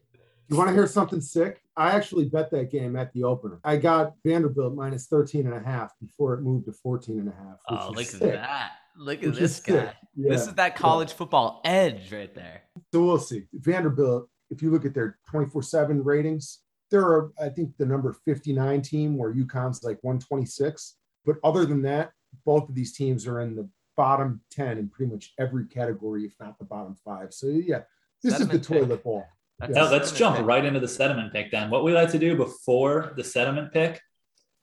[0.49, 1.61] You want to hear something sick?
[1.76, 3.61] I actually bet that game at the opener.
[3.64, 7.32] I got Vanderbilt minus 13 and a half before it moved to 14 and a
[7.32, 7.57] half.
[7.68, 8.72] Oh, look at that.
[8.97, 9.95] Look at this guy.
[10.14, 10.30] Yeah.
[10.30, 11.16] This is that college yeah.
[11.16, 12.62] football edge right there.
[12.92, 13.45] So we'll see.
[13.55, 16.61] Vanderbilt, if you look at their 24 7 ratings,
[16.91, 20.97] they're, I think, the number 59 team where UConn's like 126.
[21.24, 22.12] But other than that,
[22.45, 26.35] both of these teams are in the bottom 10 in pretty much every category, if
[26.41, 27.32] not the bottom five.
[27.32, 27.82] So, yeah,
[28.22, 29.05] this sediment is the toilet pick.
[29.05, 29.24] bowl.
[29.61, 29.93] Yes.
[29.93, 30.47] let's jump pick.
[30.47, 31.70] right into the sediment pick then.
[31.70, 34.01] What we like to do before the sediment pick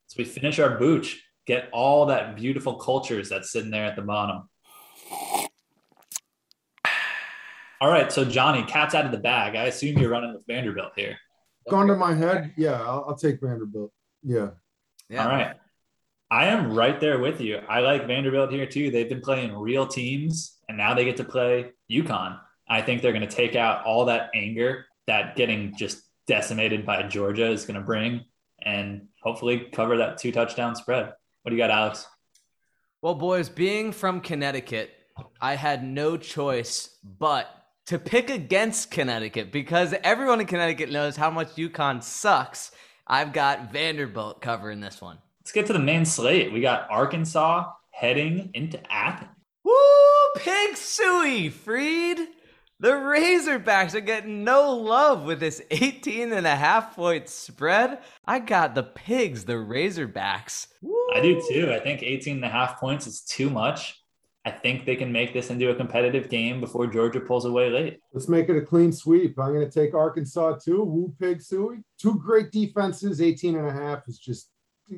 [0.10, 4.02] is we finish our booch, get all that beautiful cultures that's sitting there at the
[4.02, 4.50] bottom.
[7.80, 9.56] All right, so Johnny, cat's out of the bag.
[9.56, 11.18] I assume you're running with Vanderbilt here.
[11.70, 13.92] Gone to my head, yeah, I'll, I'll take Vanderbilt.
[14.24, 14.50] Yeah.
[15.10, 15.24] Yeah.
[15.24, 15.56] All right.
[16.32, 17.60] I am right there with you.
[17.68, 18.90] I like Vanderbilt here too.
[18.90, 22.40] They've been playing real teams and now they get to play UConn.
[22.70, 27.04] I think they're going to take out all that anger that getting just decimated by
[27.04, 28.24] Georgia is going to bring
[28.62, 31.12] and hopefully cover that two touchdown spread.
[31.42, 32.08] What do you got, Alex?
[33.02, 34.92] Well, boys, being from Connecticut,
[35.42, 37.48] I had no choice but
[37.92, 42.72] to pick against Connecticut because everyone in Connecticut knows how much UConn sucks.
[43.06, 45.18] I've got Vanderbilt covering this one.
[45.42, 46.54] Let's get to the main slate.
[46.54, 49.32] We got Arkansas heading into Athens.
[49.66, 49.74] Woo!
[50.38, 52.18] Pig Sooie, Freed.
[52.80, 58.00] The Razorbacks are getting no love with this 18 and a half point spread.
[58.26, 60.68] I got the pigs, the Razorbacks.
[60.82, 60.96] Woo!
[61.14, 61.74] I do too.
[61.74, 64.01] I think 18 and a half points is too much.
[64.44, 68.00] I think they can make this into a competitive game before Georgia pulls away late.
[68.12, 69.38] Let's make it a clean sweep.
[69.40, 70.84] I'm going to take Arkansas too.
[70.84, 71.84] Woo Pig Sooie.
[72.00, 73.22] Two great defenses.
[73.22, 74.50] 18 and a half is just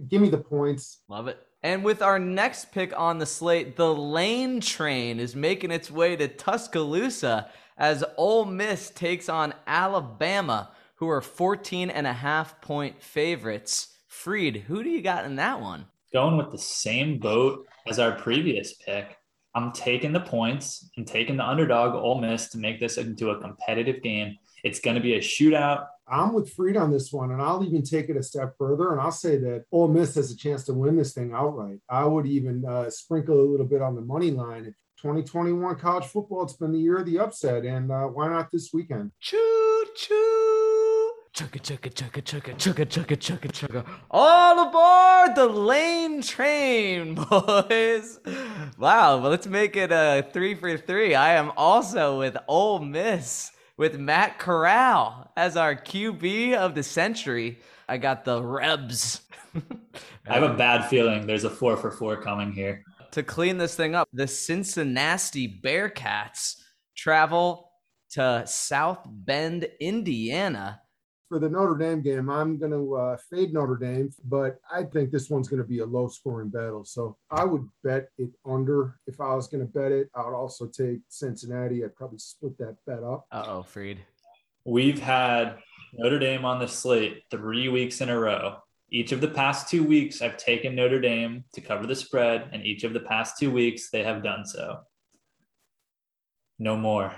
[0.08, 1.02] give me the points.
[1.10, 1.46] Love it.
[1.62, 6.16] And with our next pick on the slate, the Lane Train is making its way
[6.16, 13.02] to Tuscaloosa as Ole Miss takes on Alabama, who are 14 and a half point
[13.02, 13.90] favorites.
[14.08, 15.86] Freed, who do you got in that one?
[16.14, 19.18] Going with the same boat as our previous pick.
[19.56, 23.40] I'm taking the points and taking the underdog Ole Miss to make this into a
[23.40, 24.38] competitive game.
[24.64, 25.86] It's going to be a shootout.
[26.08, 29.02] I'm with Freed on this one, and I'll even take it a step further, and
[29.02, 31.80] I'll say that Ole Miss has a chance to win this thing outright.
[31.90, 34.74] I would even uh, sprinkle a little bit on the money line.
[35.02, 38.72] 2021 college football, it's been the year of the upset, and uh, why not this
[38.74, 39.12] weekend?
[39.20, 40.93] Choo choo.
[41.34, 43.86] Chugga chugga chugga chugga chugga chugga chugga chugga.
[44.12, 48.20] All aboard the lane train, boys.
[48.78, 51.16] Wow, well, let's make it a three for three.
[51.16, 57.58] I am also with Ole Miss with Matt Corral as our QB of the century.
[57.90, 59.22] I got the Rebs.
[60.30, 62.84] I have a bad feeling there's a four for four coming here.
[63.10, 66.58] To clean this thing up, the Cincinnati Bearcats
[66.96, 67.72] travel
[68.12, 70.80] to South Bend, Indiana
[71.34, 75.10] for the Notre Dame game, I'm going to uh, fade Notre Dame, but I think
[75.10, 76.86] this one's going to be a low scoring battle.
[76.86, 79.00] So I would bet it under.
[79.08, 81.84] If I was going to bet it, I would also take Cincinnati.
[81.84, 83.26] I'd probably split that bet up.
[83.32, 84.06] Uh oh, Freed.
[84.64, 85.58] We've had
[85.96, 88.58] Notre Dame on the slate three weeks in a row.
[88.92, 92.64] Each of the past two weeks, I've taken Notre Dame to cover the spread, and
[92.64, 94.82] each of the past two weeks, they have done so.
[96.60, 97.12] No more.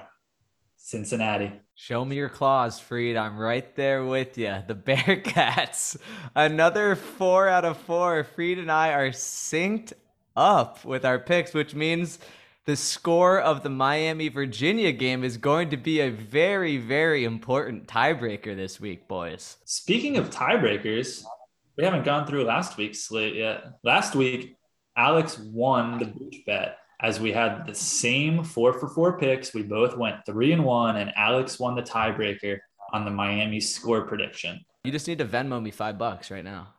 [0.78, 1.52] Cincinnati.
[1.78, 3.18] Show me your claws, Freed.
[3.18, 4.64] I'm right there with you.
[4.66, 5.98] The Bearcats.
[6.36, 8.24] Another four out of four.
[8.24, 9.92] Freed and I are synced
[10.38, 12.18] up with our picks, which means
[12.64, 17.88] the score of the Miami Virginia game is going to be a very, very important
[17.88, 19.58] tiebreaker this week, boys.
[19.66, 21.26] Speaking of tiebreakers,
[21.78, 23.66] we haven't gone through last week's slate yet.
[23.84, 24.56] Last week,
[24.96, 29.54] Alex won the booch bet as we had the same four for four picks.
[29.54, 32.60] We both went three and one, and Alex won the tiebreaker
[32.94, 34.60] on the Miami score prediction.
[34.84, 36.74] You just need to Venmo me five bucks right now.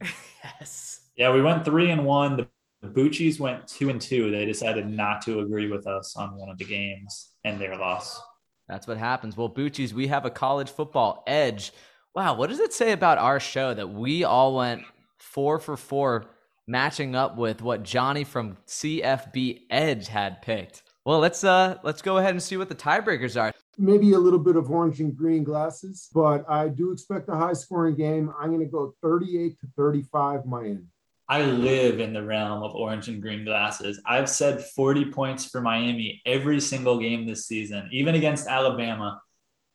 [0.44, 1.00] yes.
[1.16, 2.36] Yeah, we went three and one.
[2.36, 2.48] The
[2.84, 4.30] the Bucci's went two and two.
[4.30, 8.20] They decided not to agree with us on one of the games and their loss.
[8.68, 9.38] That's what happens.
[9.38, 11.72] Well, Bucci's, we have a college football edge.
[12.14, 14.82] Wow, what does it say about our show that we all went
[15.18, 16.26] four for four,
[16.66, 20.82] matching up with what Johnny from CFB Edge had picked?
[21.04, 23.52] Well, let's uh let's go ahead and see what the tiebreakers are.
[23.76, 27.52] Maybe a little bit of orange and green glasses, but I do expect a high
[27.52, 28.32] scoring game.
[28.40, 30.84] I'm going to go 38 to 35 Miami.
[31.28, 34.00] I live in the realm of orange and green glasses.
[34.06, 39.20] I've said 40 points for Miami every single game this season, even against Alabama.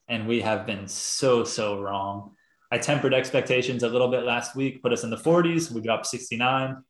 [0.07, 2.35] And we have been so, so wrong.
[2.71, 5.71] I tempered expectations a little bit last week, put us in the 40s.
[5.71, 6.83] We dropped 69.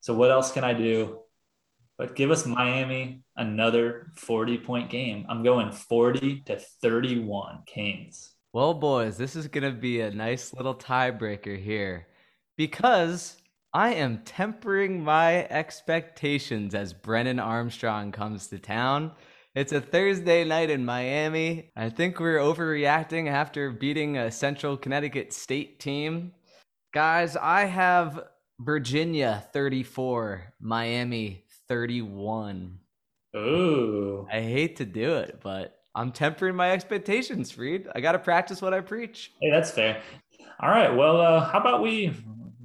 [0.00, 1.20] So, what else can I do?
[1.96, 5.26] But give us Miami another 40 point game.
[5.28, 8.34] I'm going 40 to 31 Canes.
[8.52, 12.06] Well, boys, this is going to be a nice little tiebreaker here
[12.56, 13.36] because
[13.74, 19.12] I am tempering my expectations as Brennan Armstrong comes to town.
[19.54, 21.70] It's a Thursday night in Miami.
[21.74, 26.32] I think we're overreacting after beating a Central Connecticut State team.
[26.92, 28.28] Guys, I have
[28.60, 32.78] Virginia 34, Miami 31.
[33.36, 34.28] Ooh.
[34.32, 37.88] I hate to do it, but I'm tempering my expectations, Freed.
[37.94, 39.32] I got to practice what I preach.
[39.40, 40.02] Hey, that's fair.
[40.60, 40.94] All right.
[40.94, 42.14] Well, uh, how about we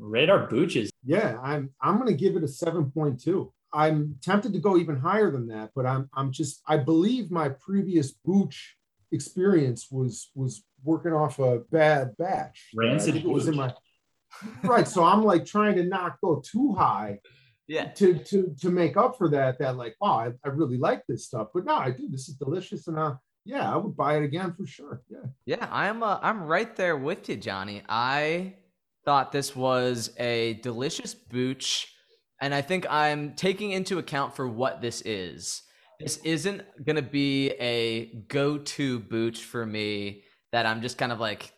[0.03, 0.91] rate our Booches.
[1.03, 3.51] Yeah, I'm I'm going to give it a 7.2.
[3.73, 7.49] I'm tempted to go even higher than that, but I'm I'm just I believe my
[7.49, 8.77] previous Booch
[9.11, 12.69] experience was was working off a bad batch.
[12.75, 13.73] Rancid it was in my
[14.63, 14.87] right.
[14.87, 17.19] So I'm like trying to not go too high.
[17.67, 17.85] Yeah.
[17.93, 21.25] To to to make up for that, that like, wow, I, I really like this
[21.25, 21.47] stuff.
[21.53, 22.09] But no, I do.
[22.09, 23.15] This is delicious, and uh,
[23.45, 25.01] yeah, I would buy it again for sure.
[25.09, 25.19] Yeah.
[25.45, 27.81] Yeah, I'm uh, I'm right there with you, Johnny.
[27.87, 28.55] I
[29.05, 31.92] thought this was a delicious booch,
[32.43, 35.61] and I think I'm taking into account for what this is.
[35.97, 41.13] This isn't going to be a go to booch for me that I'm just kind
[41.13, 41.53] of like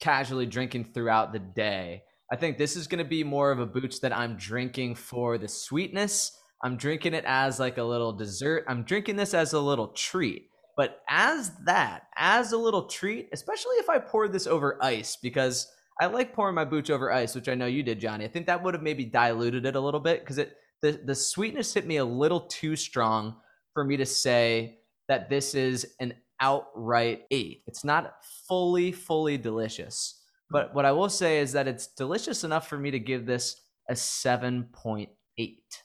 [0.00, 2.04] casually drinking throughout the day.
[2.30, 5.38] I think this is going to be more of a booch that I'm drinking for
[5.38, 6.30] the sweetness.
[6.62, 8.64] I'm drinking it as like a little dessert.
[8.68, 10.44] I'm drinking this as a little treat.
[10.76, 15.66] But as that, as a little treat, especially if I pour this over ice, because
[16.02, 18.24] I like pouring my booch over ice, which I know you did, Johnny.
[18.24, 21.14] I think that would have maybe diluted it a little bit because it the the
[21.14, 23.36] sweetness hit me a little too strong
[23.72, 27.62] for me to say that this is an outright eight.
[27.68, 28.14] It's not
[28.48, 32.90] fully fully delicious, but what I will say is that it's delicious enough for me
[32.90, 35.84] to give this a seven point eight.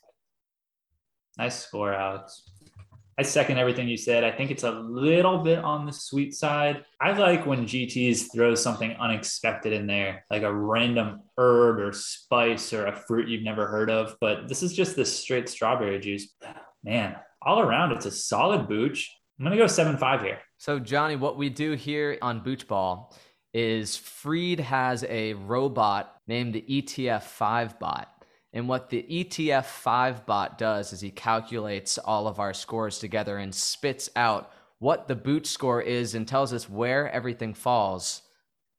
[1.38, 2.42] Nice score, Alex.
[3.20, 4.24] I second everything you said.
[4.24, 6.86] I think it's a little bit on the sweet side.
[7.02, 12.74] I like when GTs throw something unexpected in there, like a random herb or spice
[12.74, 14.16] or a fruit you've never heard of.
[14.22, 16.36] But this is just the straight strawberry juice.
[16.84, 19.12] Man, all around, it's a solid booch.
[19.40, 20.40] I'm going to go 7 5 here.
[20.58, 23.16] So, Johnny, what we do here on Booch Ball
[23.54, 28.17] is Freed has a robot named the ETF 5 bot
[28.54, 33.54] and what the ETF5 bot does is he calculates all of our scores together and
[33.54, 38.22] spits out what the boot score is and tells us where everything falls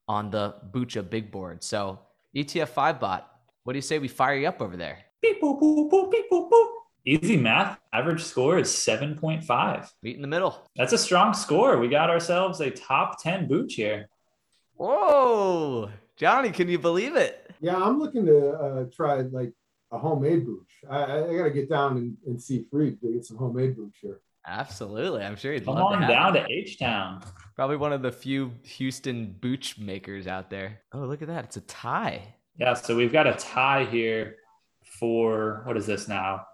[0.07, 1.63] on the Bucha big board.
[1.63, 1.99] So,
[2.35, 3.31] ETF5 bot,
[3.63, 4.99] what do you say we fire you up over there?
[5.21, 6.67] Beep, boop, boop, boop, beep, boop, boop.
[7.05, 7.79] Easy math.
[7.93, 9.89] Average score is 7.5.
[10.01, 10.67] Meet in the middle.
[10.75, 11.77] That's a strong score.
[11.77, 14.09] We got ourselves a top 10 booch here.
[14.75, 15.89] Whoa.
[16.17, 17.51] Johnny, can you believe it?
[17.61, 19.53] Yeah, I'm looking to uh, try like
[19.91, 20.69] a homemade booch.
[20.89, 23.95] I, I got to get down and, and see Freed to get some homemade booch
[24.01, 24.19] here.
[24.47, 26.47] Absolutely, I'm sure he'd Come love on to down it.
[26.47, 27.21] to H Town.
[27.55, 30.79] Probably one of the few Houston booch makers out there.
[30.93, 31.43] Oh, look at that!
[31.45, 32.35] It's a tie.
[32.57, 34.37] Yeah, so we've got a tie here
[34.83, 36.45] for what is this now?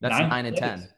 [0.00, 0.70] That's Ninth nine and place.
[0.80, 0.88] ten.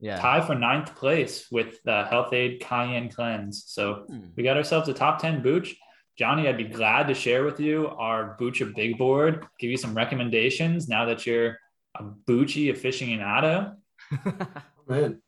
[0.00, 0.18] Yeah.
[0.18, 3.64] Tie for ninth place with the Health-Ade Cayenne Cleanse.
[3.66, 4.26] So Hmm.
[4.36, 5.74] we got ourselves a top 10 booch.
[6.16, 9.94] Johnny, I'd be glad to share with you our Boocha Big Board, give you some
[9.94, 11.58] recommendations now that you're
[11.96, 13.74] a Boochie aficionado.
[14.88, 15.20] Man,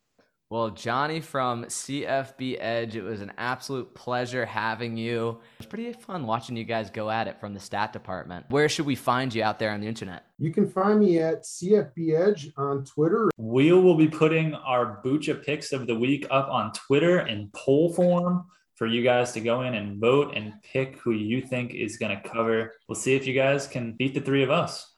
[0.49, 5.41] Well, Johnny from CFB Edge, it was an absolute pleasure having you.
[5.55, 8.45] It was pretty fun watching you guys go at it from the stat department.
[8.47, 10.23] Where should we find you out there on the internet?
[10.39, 13.29] you can find me at CFB Edge on Twitter.
[13.37, 17.91] We will be putting our Boocha picks of the week up on Twitter in poll
[17.93, 18.45] form
[18.77, 22.15] for you guys to go in and vote and pick who you think is going
[22.15, 22.73] to cover.
[22.87, 24.93] We'll see if you guys can beat the three of us.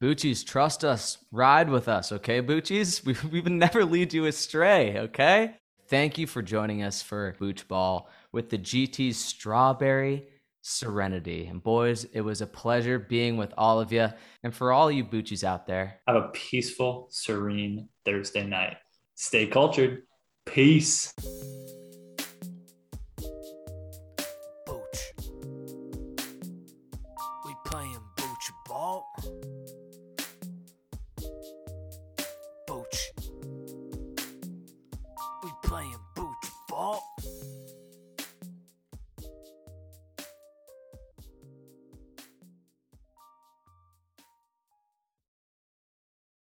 [0.00, 1.18] Boochies, trust us.
[1.32, 3.04] Ride with us, okay, Boochies?
[3.06, 5.54] We, we would never lead you astray, okay?
[5.88, 10.28] Thank you for joining us for Booch Ball with the GT's Strawberry
[10.60, 11.46] Serenity.
[11.46, 14.08] And boys, it was a pleasure being with all of you.
[14.42, 18.76] And for all you Boochies out there, Have a peaceful, serene Thursday night.
[19.14, 20.02] Stay cultured.
[20.44, 21.14] Peace.